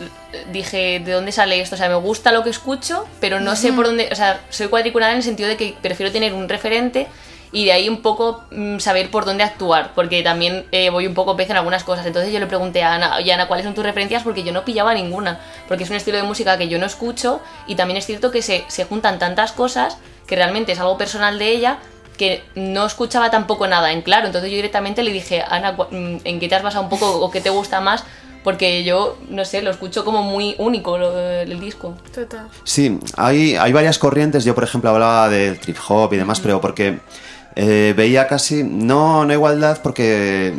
dije, 0.52 1.02
¿de 1.04 1.12
dónde 1.12 1.32
sale 1.32 1.60
esto? 1.60 1.76
O 1.76 1.78
sea, 1.78 1.90
me 1.90 1.96
gusta 1.96 2.32
lo 2.32 2.44
que 2.44 2.52
escucho, 2.52 3.06
pero 3.20 3.40
no 3.40 3.56
sé 3.56 3.74
por 3.74 3.88
dónde, 3.88 4.10
o 4.12 4.16
sea, 4.16 4.42
soy 4.50 4.68
cuadriculada 4.68 5.12
en 5.12 5.18
el 5.18 5.24
sentido 5.24 5.50
de 5.50 5.58
que 5.58 5.76
prefiero 5.82 6.12
tener 6.12 6.34
un 6.34 6.48
referente 6.48 7.08
y 7.52 7.66
de 7.66 7.72
ahí 7.72 7.90
un 7.90 8.02
poco 8.02 8.44
mm, 8.52 8.80
saber 8.80 9.10
por 9.10 9.26
dónde 9.26 9.44
actuar, 9.44 9.92
porque 9.96 10.22
también 10.24 10.66
eh, 10.72 10.90
voy 10.90 11.08
un 11.08 11.14
poco 11.14 11.36
pez 11.36 11.50
en 11.50 11.58
algunas 11.58 11.84
cosas. 11.84 12.06
Entonces 12.06 12.32
yo 12.32 12.40
le 12.40 12.48
pregunté 12.48 12.84
a 12.84 12.94
Ana, 12.94 13.18
oye 13.18 13.34
Ana, 13.34 13.48
¿cuáles 13.48 13.66
son 13.66 13.74
tus 13.74 13.84
referencias? 13.84 14.24
Porque 14.24 14.44
yo 14.44 14.54
no 14.54 14.64
pillaba 14.64 14.94
ninguna, 14.94 15.40
porque 15.68 15.84
es 15.84 15.90
un 15.90 15.96
estilo 15.96 16.18
de 16.18 16.24
música 16.24 16.58
que 16.58 16.68
yo 16.68 16.80
no 16.80 16.86
escucho 16.86 17.42
y 17.68 17.76
también 17.76 17.98
es 17.98 18.06
cierto 18.06 18.32
que 18.32 18.42
se, 18.42 18.64
se 18.68 18.86
juntan 18.86 19.20
tantas 19.20 19.52
cosas 19.52 19.98
que 20.28 20.36
realmente 20.36 20.72
es 20.72 20.80
algo 20.80 20.98
personal 20.98 21.38
de 21.38 21.50
ella 21.50 21.80
que 22.18 22.44
no 22.56 22.86
escuchaba 22.86 23.30
tampoco 23.32 23.68
nada 23.68 23.92
en 23.92 24.02
claro. 24.02 24.28
Entonces 24.28 24.50
yo 24.52 24.56
directamente 24.56 25.04
le 25.04 25.12
dije, 25.12 25.44
Ana, 25.48 25.76
cu- 25.76 25.88
mm, 25.92 26.18
¿en 26.24 26.40
qué 26.40 26.48
te 26.48 26.56
has 26.56 26.64
basado 26.64 26.84
un 26.84 26.90
poco 26.90 27.10
o 27.20 27.32
qué 27.32 27.42
te 27.42 27.50
gusta 27.50 27.80
más? 27.82 28.04
Porque 28.44 28.84
yo, 28.84 29.18
no 29.30 29.46
sé, 29.46 29.62
lo 29.62 29.72
escucho 29.72 30.04
como 30.04 30.22
muy 30.24 30.56
único 30.58 30.98
lo- 30.98 31.18
el 31.18 31.60
disco. 31.60 31.96
Total. 32.14 32.48
Sí, 32.66 33.00
hay, 33.16 33.56
hay 33.56 33.72
varias 33.72 33.98
corrientes. 33.98 34.44
Yo, 34.44 34.54
por 34.54 34.64
ejemplo, 34.66 34.90
hablaba 34.90 35.30
del 35.30 35.60
trip 35.60 35.78
hop 35.88 36.14
y 36.14 36.18
demás, 36.18 36.40
pero 36.42 36.60
porque 36.60 37.00
eh, 37.56 37.94
veía 37.96 38.28
casi, 38.28 38.64
no, 38.64 39.24
no 39.26 39.32
igualdad, 39.32 39.80
porque, 39.82 40.54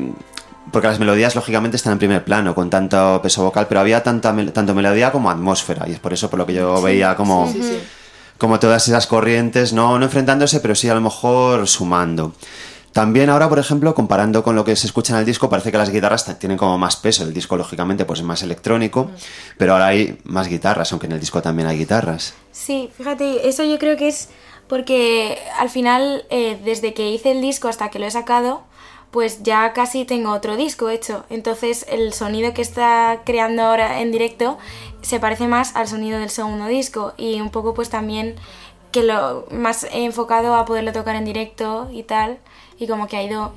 porque 0.72 0.88
las 0.88 0.98
melodías, 0.98 1.34
lógicamente, 1.34 1.76
están 1.76 1.92
en 1.92 1.98
primer 1.98 2.24
plano, 2.24 2.54
con 2.54 2.70
tanto 2.70 3.20
peso 3.22 3.42
vocal, 3.44 3.66
pero 3.68 3.80
había 3.80 4.02
tanta, 4.02 4.34
tanto 4.52 4.74
melodía 4.74 5.12
como 5.12 5.30
atmósfera, 5.30 5.86
y 5.86 5.92
es 5.92 5.98
por 5.98 6.12
eso 6.14 6.30
por 6.30 6.38
lo 6.38 6.46
que 6.46 6.54
yo 6.54 6.80
veía 6.80 7.14
como, 7.16 7.52
como 8.38 8.58
todas 8.60 8.88
esas 8.88 9.06
corrientes, 9.06 9.72
no, 9.72 9.98
no 9.98 10.04
enfrentándose, 10.04 10.60
pero 10.60 10.74
sí 10.74 10.88
a 10.88 10.94
lo 10.94 11.00
mejor 11.00 11.66
sumando. 11.66 12.32
También 12.92 13.28
ahora, 13.28 13.48
por 13.48 13.58
ejemplo, 13.58 13.92
comparando 13.92 14.44
con 14.44 14.54
lo 14.54 14.64
que 14.64 14.76
se 14.76 14.86
escucha 14.86 15.14
en 15.14 15.18
el 15.18 15.24
disco, 15.24 15.50
parece 15.50 15.72
que 15.72 15.78
las 15.78 15.90
guitarras 15.90 16.38
tienen 16.38 16.56
como 16.56 16.78
más 16.78 16.94
peso. 16.94 17.24
El 17.24 17.34
disco, 17.34 17.56
lógicamente, 17.56 18.04
pues 18.04 18.20
es 18.20 18.24
más 18.24 18.42
electrónico, 18.44 19.10
pero 19.58 19.72
ahora 19.72 19.86
hay 19.86 20.16
más 20.22 20.46
guitarras, 20.46 20.92
aunque 20.92 21.06
en 21.06 21.12
el 21.12 21.20
disco 21.20 21.42
también 21.42 21.66
hay 21.66 21.76
guitarras. 21.76 22.34
Sí, 22.52 22.90
fíjate, 22.96 23.48
eso 23.48 23.64
yo 23.64 23.80
creo 23.80 23.96
que 23.96 24.06
es 24.06 24.28
porque 24.68 25.38
al 25.58 25.70
final, 25.70 26.24
eh, 26.30 26.56
desde 26.64 26.94
que 26.94 27.10
hice 27.10 27.32
el 27.32 27.42
disco 27.42 27.66
hasta 27.66 27.90
que 27.90 27.98
lo 27.98 28.06
he 28.06 28.10
sacado, 28.12 28.62
pues 29.10 29.42
ya 29.42 29.72
casi 29.72 30.04
tengo 30.04 30.32
otro 30.32 30.56
disco 30.56 30.88
hecho. 30.88 31.24
Entonces 31.30 31.86
el 31.88 32.12
sonido 32.12 32.52
que 32.54 32.62
está 32.62 33.22
creando 33.24 33.62
ahora 33.62 34.00
en 34.00 34.10
directo 34.10 34.58
se 35.04 35.20
parece 35.20 35.46
más 35.46 35.76
al 35.76 35.86
sonido 35.86 36.18
del 36.18 36.30
segundo 36.30 36.66
disco 36.66 37.12
y 37.16 37.40
un 37.40 37.50
poco 37.50 37.74
pues 37.74 37.88
también 37.90 38.34
que 38.90 39.02
lo 39.02 39.46
más 39.50 39.86
enfocado 39.92 40.54
a 40.56 40.64
poderlo 40.64 40.92
tocar 40.92 41.14
en 41.16 41.24
directo 41.24 41.88
y 41.92 42.02
tal 42.04 42.38
y 42.78 42.86
como 42.86 43.06
que 43.06 43.16
ha 43.16 43.22
ido 43.22 43.52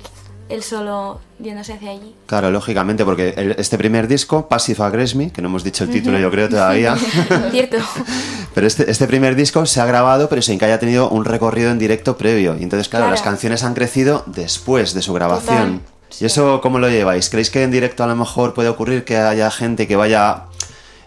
el 0.48 0.62
solo 0.62 1.20
yéndose 1.38 1.74
hacia 1.74 1.90
allí. 1.90 2.14
Claro, 2.26 2.50
lógicamente, 2.50 3.04
porque 3.04 3.34
el- 3.36 3.52
este 3.58 3.76
primer 3.76 4.08
disco, 4.08 4.48
Passive 4.48 4.82
Aggress-Me, 4.82 5.30
que 5.30 5.42
no 5.42 5.48
hemos 5.48 5.62
dicho 5.62 5.84
el 5.84 5.90
título 5.90 6.18
yo 6.18 6.30
creo 6.30 6.48
todavía, 6.48 6.96
Cierto. 7.50 7.76
pero 8.54 8.66
este, 8.66 8.90
este 8.90 9.06
primer 9.06 9.34
disco 9.36 9.66
se 9.66 9.80
ha 9.80 9.86
grabado, 9.86 10.28
pero 10.30 10.40
sin 10.40 10.58
que 10.58 10.64
haya 10.64 10.78
tenido 10.80 11.10
un 11.10 11.24
recorrido 11.26 11.70
en 11.70 11.78
directo 11.78 12.16
previo. 12.16 12.56
Y 12.58 12.62
entonces, 12.62 12.88
claro, 12.88 13.04
Claro. 13.04 13.10
las 13.14 13.22
canciones 13.22 13.62
han 13.62 13.74
crecido 13.74 14.22
después 14.26 14.94
de 14.94 15.02
su 15.02 15.12
grabación. 15.12 15.82
¿Y 16.18 16.24
eso 16.24 16.60
cómo 16.62 16.78
lo 16.78 16.88
lleváis? 16.88 17.28
¿Creéis 17.28 17.50
que 17.50 17.62
en 17.62 17.70
directo 17.70 18.02
a 18.02 18.06
lo 18.06 18.16
mejor 18.16 18.54
puede 18.54 18.70
ocurrir 18.70 19.04
que 19.04 19.18
haya 19.18 19.50
gente 19.50 19.86
que 19.86 19.96
vaya 19.96 20.44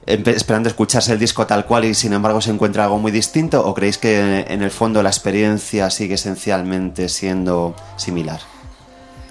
esperando 0.05 0.69
escucharse 0.69 1.13
el 1.13 1.19
disco 1.19 1.45
tal 1.47 1.65
cual 1.65 1.85
y 1.85 1.93
sin 1.93 2.13
embargo 2.13 2.41
se 2.41 2.51
encuentra 2.51 2.85
algo 2.85 2.97
muy 2.97 3.11
distinto? 3.11 3.65
¿O 3.65 3.73
creéis 3.73 3.97
que 3.97 4.45
en 4.47 4.61
el 4.61 4.71
fondo 4.71 5.01
la 5.03 5.09
experiencia 5.09 5.89
sigue 5.89 6.15
esencialmente 6.15 7.09
siendo 7.09 7.75
similar? 7.97 8.41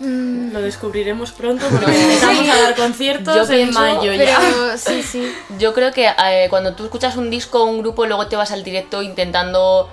Lo 0.00 0.62
descubriremos 0.62 1.32
pronto 1.32 1.66
porque 1.70 1.86
empezamos 1.86 2.48
a 2.48 2.60
dar 2.62 2.74
conciertos 2.74 3.34
Yo 3.34 3.42
en 3.42 3.48
pienso, 3.48 3.80
mayo 3.80 4.12
ya. 4.14 4.38
Pero 4.40 4.78
sí, 4.78 5.02
sí. 5.02 5.32
Yo 5.58 5.74
creo 5.74 5.92
que 5.92 6.06
eh, 6.06 6.46
cuando 6.48 6.74
tú 6.74 6.84
escuchas 6.84 7.16
un 7.16 7.30
disco 7.30 7.62
o 7.62 7.66
un 7.66 7.80
grupo, 7.80 8.06
luego 8.06 8.26
te 8.26 8.36
vas 8.36 8.50
al 8.50 8.64
directo 8.64 9.02
intentando 9.02 9.90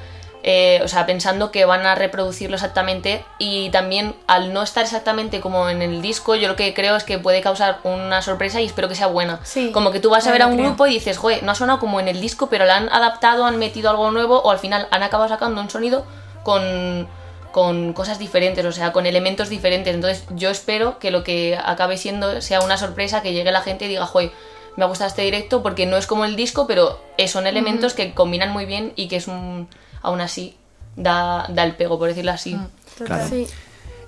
eh, 0.50 0.80
o 0.82 0.88
sea, 0.88 1.06
pensando 1.06 1.52
que 1.52 1.66
van 1.66 1.86
a 1.86 1.94
reproducirlo 1.94 2.56
exactamente 2.56 3.26
y 3.38 3.70
también 3.72 4.16
al 4.28 4.54
no 4.54 4.64
estar 4.64 4.86
exactamente 4.86 5.42
como 5.42 5.68
en 5.68 5.82
el 5.82 6.02
disco, 6.02 6.36
yo 6.36 6.48
lo 6.48 6.56
que 6.56 6.74
creo 6.74 6.96
es 6.96 7.04
que 7.04 7.20
puede 7.20 7.42
causar 7.42 7.80
una 7.84 8.22
sorpresa 8.22 8.62
y 8.62 8.66
espero 8.66 8.88
que 8.88 8.96
sea 8.96 9.08
buena. 9.08 9.42
Sí, 9.44 9.74
como 9.74 9.92
que 9.92 10.00
tú 10.00 10.10
vas 10.10 10.26
a 10.26 10.32
ver 10.32 10.44
a 10.44 10.48
un 10.48 10.54
creo. 10.54 10.68
grupo 10.68 10.88
y 10.88 10.94
dices, 10.94 11.18
joder, 11.18 11.44
no 11.44 11.52
ha 11.52 11.56
sonado 11.56 11.80
como 11.80 12.00
en 12.00 12.08
el 12.08 12.22
disco, 12.22 12.48
pero 12.48 12.64
la 12.64 12.78
han 12.78 12.88
adaptado, 12.88 13.44
han 13.44 13.60
metido 13.60 13.90
algo 13.90 14.10
nuevo 14.12 14.40
o 14.40 14.50
al 14.50 14.60
final 14.60 14.88
han 14.90 15.04
acabado 15.04 15.28
sacando 15.28 15.60
un 15.60 15.70
sonido 15.70 16.06
con, 16.44 17.10
con 17.52 17.92
cosas 17.92 18.18
diferentes, 18.18 18.64
o 18.64 18.72
sea, 18.72 18.94
con 18.94 19.06
elementos 19.06 19.50
diferentes. 19.50 19.94
Entonces 19.94 20.24
yo 20.30 20.50
espero 20.50 20.98
que 20.98 21.12
lo 21.12 21.26
que 21.26 21.60
acabe 21.62 21.98
siendo 21.98 22.42
sea 22.42 22.62
una 22.62 22.78
sorpresa, 22.78 23.22
que 23.22 23.34
llegue 23.34 23.52
la 23.52 23.60
gente 23.60 23.84
y 23.84 23.90
diga, 23.90 24.06
joder, 24.06 24.32
me 24.78 24.86
ha 24.86 24.88
gustado 24.88 25.10
este 25.10 25.24
directo 25.24 25.62
porque 25.62 25.86
no 25.86 25.98
es 25.98 26.08
como 26.08 26.24
el 26.24 26.38
disco, 26.38 26.68
pero 26.68 27.02
son 27.28 27.48
elementos 27.48 27.94
que 27.94 28.14
combinan 28.14 28.54
muy 28.54 28.66
bien 28.66 28.94
y 28.96 29.10
que 29.10 29.18
es 29.18 29.28
un, 29.28 29.68
aún 30.02 30.22
así 30.22 30.56
da, 30.96 31.48
da 31.50 31.64
el 31.64 31.76
pego, 31.76 31.98
por 31.98 32.10
decirlo 32.10 32.32
así. 32.32 32.58
Claro. 33.04 33.28
Sí. 33.30 33.48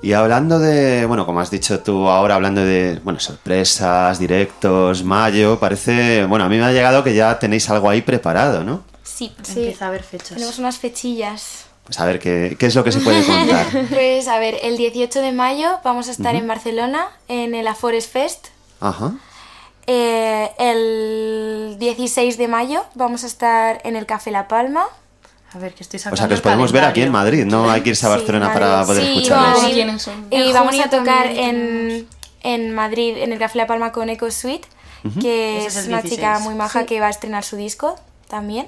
Y 0.02 0.14
hablando 0.14 0.60
de, 0.60 1.06
bueno, 1.06 1.26
como 1.26 1.42
has 1.42 1.52
dicho 1.52 1.80
tú 1.82 2.08
ahora, 2.08 2.36
hablando 2.36 2.62
de, 2.64 3.00
bueno, 3.04 3.20
sorpresas, 3.20 4.18
directos, 4.18 5.04
mayo, 5.04 5.60
parece, 5.60 6.26
bueno, 6.26 6.46
a 6.46 6.50
mí 6.50 6.58
me 6.58 6.64
ha 6.66 6.72
llegado 6.72 7.04
que 7.04 7.14
ya 7.14 7.38
tenéis 7.38 7.70
algo 7.70 7.90
ahí 7.90 8.02
preparado, 8.02 8.64
¿no? 8.64 8.84
Sí, 9.04 9.34
Empieza 9.46 9.86
a 9.86 9.88
haber 9.90 10.04
fechas. 10.04 10.30
tenemos 10.30 10.58
unas 10.58 10.78
fechillas. 10.78 11.66
Pues 11.84 12.00
a 12.00 12.06
ver, 12.06 12.20
¿qué, 12.20 12.56
qué 12.58 12.68
es 12.68 12.76
lo 12.76 12.84
que 12.84 12.92
se 12.92 13.00
puede 13.02 13.26
contar? 13.26 13.66
Pues 13.90 14.28
a 14.28 14.40
ver, 14.40 14.58
el 14.64 14.78
18 14.78 15.22
de 15.22 15.32
mayo 15.34 15.80
vamos 15.84 16.08
a 16.08 16.12
estar 16.12 16.36
en 16.36 16.48
Barcelona 16.48 17.08
en 17.28 17.54
el 17.56 17.68
Afores 17.68 18.08
Fest. 18.08 18.48
Ajá. 18.80 19.14
Eh, 19.88 20.52
el 20.60 21.78
16 21.80 22.38
de 22.38 22.48
mayo 22.48 22.86
vamos 22.94 23.24
a 23.24 23.28
estar 23.28 23.82
en 23.84 23.96
el 23.96 24.06
Café 24.06 24.30
La 24.32 24.48
Palma. 24.48 24.86
A 25.54 25.58
ver, 25.58 25.74
que 25.74 25.84
estoy 25.84 25.98
O 25.98 26.02
sacando 26.02 26.18
sea, 26.18 26.28
que 26.28 26.34
os 26.36 26.42
podemos 26.42 26.72
ver 26.72 26.84
aquí 26.84 27.02
en. 27.02 27.12
Madrid, 27.12 27.44
no 27.46 27.70
hay 27.72 27.82
que 27.82 27.90
irse 27.90 28.06
a 28.06 28.10
Sí, 28.10 28.16
Barcelona 28.16 28.48
Madrid. 28.50 28.62
para 28.62 28.86
poder 28.86 29.04
Sí, 29.04 29.10
escucharlos. 29.10 30.10
Y 30.32 30.54
vamos 30.54 30.80
a 30.80 30.90
tocar 30.90 31.28
en, 31.28 32.08
en 32.42 32.74
Madrid, 32.76 33.18
en 33.18 33.34
el 33.34 33.40
Café 33.40 33.58
La 33.58 33.66
Palma 33.68 33.92
con 33.92 34.10
Eco 34.10 34.30
Suite, 34.30 34.68
que 35.22 35.66
es, 35.66 35.76
una 35.88 36.02
16. 36.02 36.14
chica 36.14 36.40
muy 36.40 36.54
maja 36.56 36.82
Sí. 36.82 36.86
que 36.86 37.00
va 37.00 37.08
a 37.08 37.10
estrenar 37.10 37.44
su 37.44 37.56
disco 37.56 37.96
también. 38.28 38.68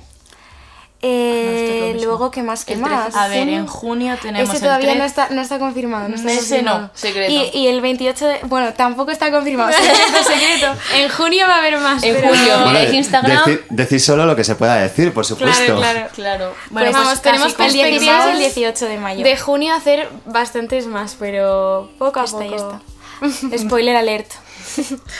Eh, 1.04 1.94
no, 1.96 2.04
luego, 2.06 2.30
¿qué 2.30 2.44
más? 2.44 2.64
¿Qué 2.64 2.74
El 2.74 2.80
más? 2.80 3.06
13. 3.06 3.18
A 3.20 3.28
ver, 3.28 3.50
en 3.50 3.66
junio 3.66 4.16
tenemos 4.22 4.48
Ese 4.50 4.58
el 4.58 4.64
todavía 4.64 4.90
13. 4.90 5.00
no 5.00 5.06
está, 5.06 5.30
no 5.32 5.42
está 5.42 5.58
confirmado. 5.58 6.08
No 6.10 6.16
está 6.16 6.32
Ese 6.32 6.62
no, 6.62 6.92
secreto. 6.94 7.32
Y, 7.32 7.58
y 7.58 7.68
el 7.68 7.82
28 7.82 8.26
de... 8.28 8.40
Bueno, 8.44 8.72
tampoco 8.74 9.10
está 9.12 9.32
confirmado. 9.32 9.72
Secreto, 9.74 10.24
secreto. 10.28 10.76
En 10.96 11.10
junio 11.10 11.48
va 11.48 11.56
a 11.56 11.58
haber 11.58 11.78
más. 11.80 12.04
En 12.04 12.16
pero- 12.16 12.32
miráis 12.68 12.92
de- 12.92 12.96
Instagram. 12.98 13.44
deci- 13.46 13.62
decid 13.70 14.00
solo 14.00 14.26
lo 14.28 14.36
que 14.36 14.44
se 14.44 14.54
pueda 14.56 14.76
decir, 14.76 15.12
por 15.12 15.26
supuesto. 15.26 15.76
Claro, 15.76 15.78
claro. 15.78 16.10
Claro. 16.14 16.54
Bueno, 16.70 16.92
pues 16.92 16.92
pues 16.92 17.06
vamos, 17.06 17.22
tenemos 17.22 17.56
tenemos 17.56 17.74
el 17.74 17.74
16 17.74 17.76
y 17.76 17.80
el 17.82 18.00
perspectivas 18.00 18.38
18 18.56 18.86
de 18.86 18.98
mayo. 19.00 19.24
De 19.24 19.38
junio 19.38 19.74
hacer 19.74 20.08
bastantes 20.26 20.86
más, 20.86 21.16
pero 21.20 21.90
poco 21.98 22.20
a 22.20 22.26
Está, 22.26 22.38
poco. 22.38 22.82
ya 23.22 23.28
está. 23.48 23.58
Spoiler 23.58 23.96
alert. 23.96 24.28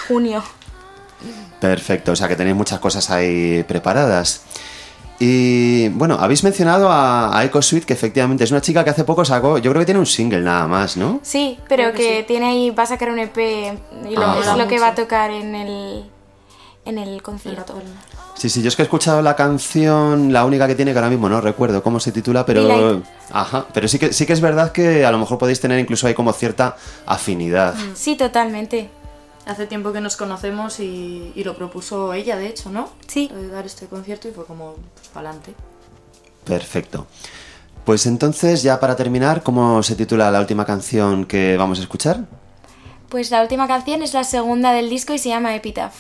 Junio. 0.08 0.44
Perfecto, 1.60 2.12
o 2.12 2.16
sea 2.16 2.28
que 2.28 2.36
tenéis 2.36 2.56
muchas 2.56 2.80
cosas 2.80 3.10
ahí 3.10 3.64
preparadas. 3.68 4.42
Y 5.24 5.90
bueno, 5.90 6.18
habéis 6.20 6.44
mencionado 6.44 6.90
a, 6.92 7.38
a 7.38 7.46
Echo 7.46 7.62
Sweet, 7.62 7.86
que 7.86 7.94
efectivamente 7.94 8.44
es 8.44 8.50
una 8.50 8.60
chica 8.60 8.84
que 8.84 8.90
hace 8.90 9.04
poco 9.04 9.24
sacó, 9.24 9.60
yo 9.60 9.70
creo 9.70 9.82
que 9.82 9.86
tiene 9.86 10.00
un 10.00 10.08
single 10.08 10.42
nada 10.42 10.68
más, 10.68 10.98
¿no? 10.98 11.20
Sí, 11.22 11.60
pero 11.70 11.84
Creo 11.84 11.94
que 11.94 11.98
que, 12.00 12.18
sí. 12.22 12.26
tiene 12.28 12.48
ahí, 12.48 12.70
va 12.72 12.84
a 12.84 12.88
sacar 12.88 13.12
un 13.12 13.20
EP 13.20 13.38
y 13.38 14.16
lo, 14.16 14.26
Ah, 14.26 14.38
es 14.42 14.58
lo 14.58 14.68
que 14.68 14.80
va 14.80 14.88
a 14.88 14.96
tocar 14.96 15.30
en 15.30 15.54
el, 15.54 16.10
en 16.86 16.98
el 16.98 17.22
concierto. 17.22 17.76
Sí, 18.34 18.50
sí, 18.50 18.64
yo 18.64 18.70
es 18.70 18.76
que 18.76 18.82
he 18.82 18.86
escuchado 18.86 19.22
la 19.22 19.36
canción, 19.36 20.34
la 20.34 20.44
única 20.44 20.66
que 20.66 20.74
tiene 20.74 20.92
que 20.92 20.98
ahora 20.98 21.12
mismo 21.12 21.30
no 21.30 21.40
recuerdo 21.40 21.84
cómo 21.84 22.00
se 22.00 22.12
titula, 22.12 22.44
pero 22.44 22.64
Delight. 22.68 23.06
ajá, 23.32 23.66
pero 23.72 23.88
sí 23.88 24.00
que 24.00 24.14
sí 24.14 24.26
que 24.26 24.34
es 24.34 24.42
verdad 24.42 24.72
que 24.72 25.06
a 25.06 25.12
lo 25.12 25.20
mejor 25.20 25.38
podéis 25.38 25.60
tener 25.62 25.78
incluso 25.78 26.08
ahí 26.08 26.16
como 26.16 26.34
cierta 26.34 26.76
afinidad. 27.06 27.76
Sí, 27.94 28.16
totalmente. 28.16 28.90
Hace 29.46 29.66
tiempo 29.66 29.92
que 29.92 30.02
nos 30.02 30.18
conocemos 30.18 30.80
y, 30.80 31.32
y 31.36 31.44
lo 31.44 31.56
propuso 31.56 32.14
ella, 32.14 32.36
de 32.38 32.48
hecho, 32.48 32.70
¿no? 32.70 32.90
Sí. 33.08 33.30
De 33.34 33.48
dar 33.48 33.66
este 33.66 33.88
concierto 33.88 34.28
y 34.28 34.32
fue 34.32 34.46
como, 34.46 34.76
pues, 34.96 35.08
para 35.08 35.30
adelante. 35.30 35.56
Perfecto. 36.46 37.08
Pues 37.86 38.06
entonces, 38.06 38.62
ya 38.62 38.80
para 38.80 38.96
terminar, 38.96 39.42
¿cómo 39.42 39.82
se 39.82 39.96
titula 39.96 40.30
la 40.30 40.40
última 40.40 40.66
canción 40.66 41.26
que 41.26 41.58
vamos 41.58 41.80
a 41.80 41.82
escuchar? 41.82 42.26
Pues 43.10 43.32
la 43.32 43.42
última 43.42 43.68
canción 43.68 44.04
es 44.04 44.14
la 44.14 44.24
segunda 44.24 44.72
del 44.72 44.90
disco 44.90 45.14
y 45.14 45.18
se 45.18 45.30
llama 45.30 45.56
Epitaph. 45.56 45.94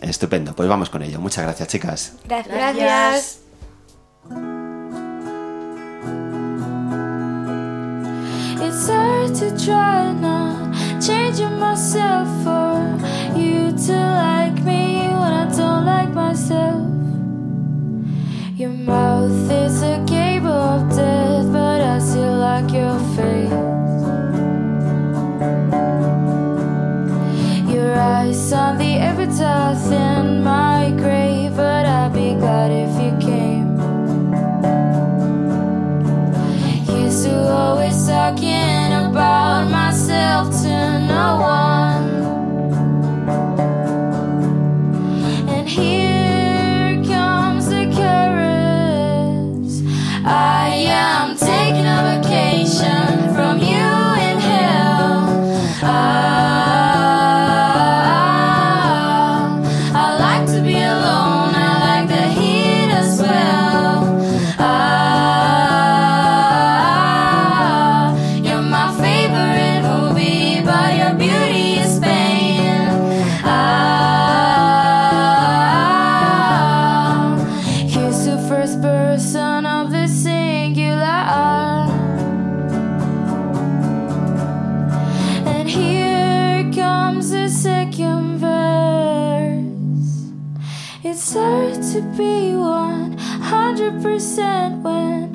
Estupendo, 0.00 0.54
pues 0.54 0.68
vamos 0.68 0.90
con 0.90 1.02
ello. 1.02 1.20
Muchas 1.20 1.44
gracias, 1.44 1.68
chicas. 1.68 2.12
Gracias. 2.24 2.54
Gracias. 2.54 3.47
It's 8.60 8.88
hard 8.88 9.34
to 9.36 9.64
try 9.64 10.12
not 10.12 10.74
changing 11.00 11.58
myself 11.60 12.26
for 12.42 13.38
you 13.38 13.70
to 13.86 13.92
like 13.92 14.64
me 14.64 15.08
when 15.08 15.32
I 15.32 15.48
don't 15.56 15.86
like 15.86 16.10
myself. 16.10 16.82
Your 18.58 18.70
mouth 18.70 19.48
is 19.48 19.80
a 19.82 20.04
cable 20.08 20.48
of 20.48 20.90
death, 20.90 21.52
but 21.52 21.80
I 21.80 22.00
still 22.00 22.36
like 22.38 22.72
your 22.72 22.98
face. 23.14 23.52
Your 27.72 27.94
eyes 27.94 28.52
on 28.52 28.76
the 28.76 28.94
epitaph 28.96 29.92
in 29.92 30.42
my 30.42 30.77
talking 38.18 38.92
about 39.06 39.70
myself 39.70 40.50
to 40.62 40.98
no 41.06 41.38
one. 41.40 41.67
To 91.98 92.04
be 92.16 92.54
100% 92.54 94.82
when 94.82 95.34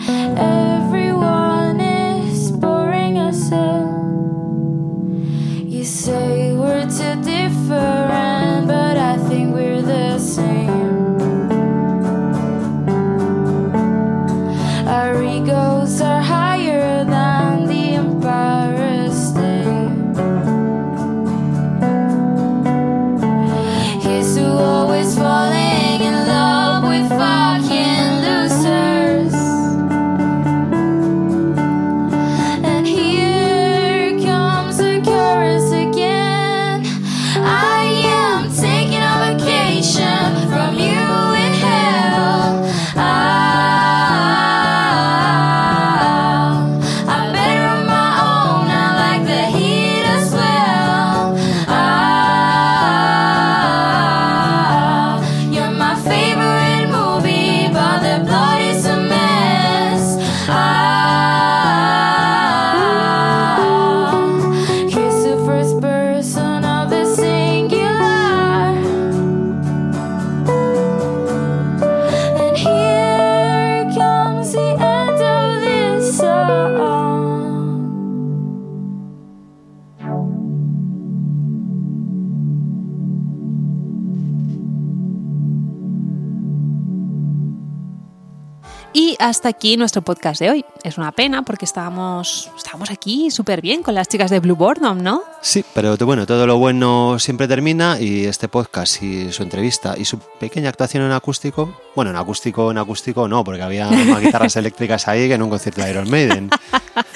Hasta 89.20 89.50
aquí 89.50 89.78
nuestro 89.78 90.02
podcast 90.02 90.40
de 90.40 90.50
hoy. 90.50 90.66
Es 90.84 90.98
una 90.98 91.12
pena 91.12 91.44
porque 91.44 91.66
estábamos, 91.66 92.50
estábamos 92.58 92.92
aquí 92.92 93.32
súper 93.32 93.62
bien 93.62 93.84
con 93.84 93.96
las 93.96 94.08
chicas 94.08 94.32
de 94.32 94.40
Blue 94.40 94.56
Boredom, 94.56 95.02
¿no? 95.02 95.24
Sí, 95.42 95.64
pero 95.74 95.98
bueno, 95.98 96.26
todo 96.26 96.48
lo 96.48 96.58
bueno 96.58 97.18
siempre 97.20 97.48
termina 97.48 98.00
y 98.00 98.26
este 98.26 98.48
podcast 98.48 99.02
y 99.02 99.32
su 99.32 99.44
entrevista 99.44 99.96
y 99.98 100.06
su 100.06 100.20
pequeña 100.20 100.70
actuación 100.70 101.04
en 101.04 101.12
acústico, 101.12 101.78
bueno, 101.96 102.12
en 102.12 102.18
acústico, 102.18 102.72
en 102.72 102.78
acústico 102.78 103.28
no, 103.28 103.44
porque 103.44 103.62
había 103.62 103.90
más 103.90 104.22
guitarras 104.22 104.56
eléctricas 104.58 105.08
ahí 105.08 105.28
que 105.28 105.34
en 105.34 105.44
un 105.44 105.50
concierto 105.50 105.82
de 105.82 105.92
Iron 105.92 106.10
Maiden. 106.10 106.50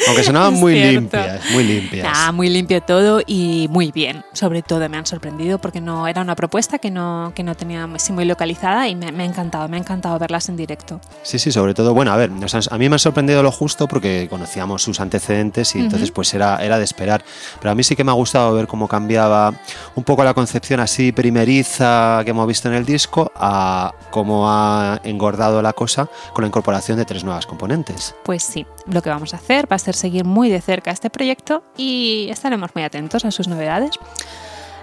Aunque 0.08 0.24
sonaban 0.24 0.54
Es 0.58 0.60
muy 0.60 0.74
cierto. 0.74 1.00
limpias, 1.00 1.42
muy 1.52 1.64
limpias. 1.64 2.04
Nah, 2.14 2.32
muy 2.32 2.50
limpio 2.50 2.82
todo 2.82 3.22
y 3.26 3.68
muy 3.72 3.92
bien. 3.92 4.24
Sobre 4.34 4.62
todo 4.62 4.88
me 4.90 4.98
han 4.98 5.06
sorprendido 5.06 5.58
porque 5.60 5.82
no 5.82 6.08
era 6.08 6.22
una 6.22 6.36
propuesta 6.36 6.80
que 6.80 6.92
no, 6.92 7.32
que 7.36 7.44
no 7.44 7.56
tenía 7.56 7.86
así 7.96 8.12
muy 8.14 8.26
localizada 8.26 8.88
y 8.88 8.96
me, 8.96 9.12
me 9.12 9.24
ha 9.24 9.26
encantado, 9.26 9.68
me 9.68 9.78
ha 9.78 9.80
encantado 9.80 10.18
verlas 10.20 10.50
en 10.50 10.58
directo. 10.58 11.00
Sí, 11.24 11.40
sí, 11.40 11.52
sobre 11.52 11.74
todo, 11.74 11.94
bueno, 11.94 12.12
a 12.12 12.18
ver, 12.18 12.30
nos 12.32 12.54
han- 12.54 12.62
a 12.70 12.78
mí 12.78 12.90
me 12.90 12.96
ha 12.96 13.00
sorprendido 13.00 13.42
lo 13.44 13.52
justo 13.52 13.88
porque 13.88 14.28
conocíamos 14.30 14.82
sus 14.84 15.00
antecedentes 15.00 15.76
y 15.76 15.80
entonces 15.80 16.12
pues 16.12 16.34
era, 16.34 16.58
era 16.64 16.78
de 16.78 16.84
esperar. 16.84 17.24
Pero 17.60 17.72
a 17.72 17.76
mí 17.76 17.84
sí 17.84 17.96
que 17.96 18.04
me 18.04 18.12
ha 18.12 18.16
gustado 18.16 18.54
ver 18.54 18.68
cómo 18.68 18.88
cambiaba 18.88 19.54
un 19.96 20.04
poco 20.04 20.24
la 20.24 20.34
concepción 20.34 20.80
así 20.80 21.12
primeriza 21.12 22.22
que 22.24 22.32
hemos 22.32 22.48
visto 22.48 22.68
en 22.68 22.76
el 22.76 22.86
disco 22.86 23.32
a 23.36 23.94
cómo 24.12 24.50
ha 24.50 25.00
engordado 25.04 25.62
la 25.62 25.74
cosa 25.74 26.10
con 26.34 26.44
la 26.44 26.48
incorporación 26.48 26.98
de 26.98 27.06
tres 27.06 27.24
nuevas 27.24 27.46
componentes. 27.46 28.16
Pues 28.24 28.44
sí, 28.44 28.66
lo 28.88 29.02
que 29.02 29.10
vamos 29.10 29.34
a 29.34 29.38
hacer 29.38 29.72
va 29.72 29.76
a 29.76 29.80
ser 29.80 29.87
seguir 29.96 30.26
muy 30.26 30.50
de 30.50 30.62
cerca 30.62 30.92
este 30.92 31.10
proyecto 31.10 31.64
y 31.78 32.28
estaremos 32.30 32.72
muy 32.76 32.84
atentos 32.84 33.26
a 33.26 33.32
sus 33.32 33.48
novedades. 33.48 33.92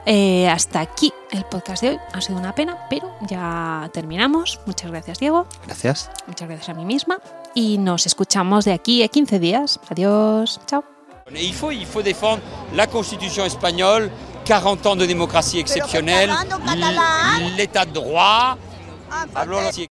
Eh, 0.06 0.48
hasta 0.48 0.80
aquí 0.80 1.12
el 1.30 1.44
podcast 1.44 1.82
de 1.82 1.90
hoy. 1.90 1.98
Ha 2.12 2.20
sido 2.20 2.38
una 2.38 2.54
pena, 2.54 2.86
pero 2.90 3.10
ya 3.22 3.88
terminamos. 3.92 4.60
Muchas 4.66 4.90
gracias, 4.90 5.18
Diego. 5.18 5.46
Gracias. 5.66 6.10
Muchas 6.26 6.48
gracias 6.48 6.68
a 6.68 6.74
mí 6.74 6.84
misma. 6.84 7.18
Y 7.54 7.78
nos 7.78 8.06
escuchamos 8.06 8.64
de 8.64 8.72
aquí 8.72 9.02
a 9.02 9.08
15 9.08 9.38
días. 9.38 9.80
Adiós. 9.88 10.60
Chao. 10.66 10.84
Il 11.30 11.54
faut, 11.54 11.72
il 11.72 11.86
faut 11.86 12.02
défendre 12.02 12.42
la 12.74 12.86
Constitution 12.86 13.46
espagnole, 13.46 14.10
40 14.46 14.86
ans 14.86 14.96
de 14.96 15.06
démocratie 15.06 15.58
exceptionnelle, 15.58 16.30
l'état 17.56 17.86
de 17.86 17.92
droit. 17.92 18.58
Hablo 19.34 19.58
así. 19.58 19.82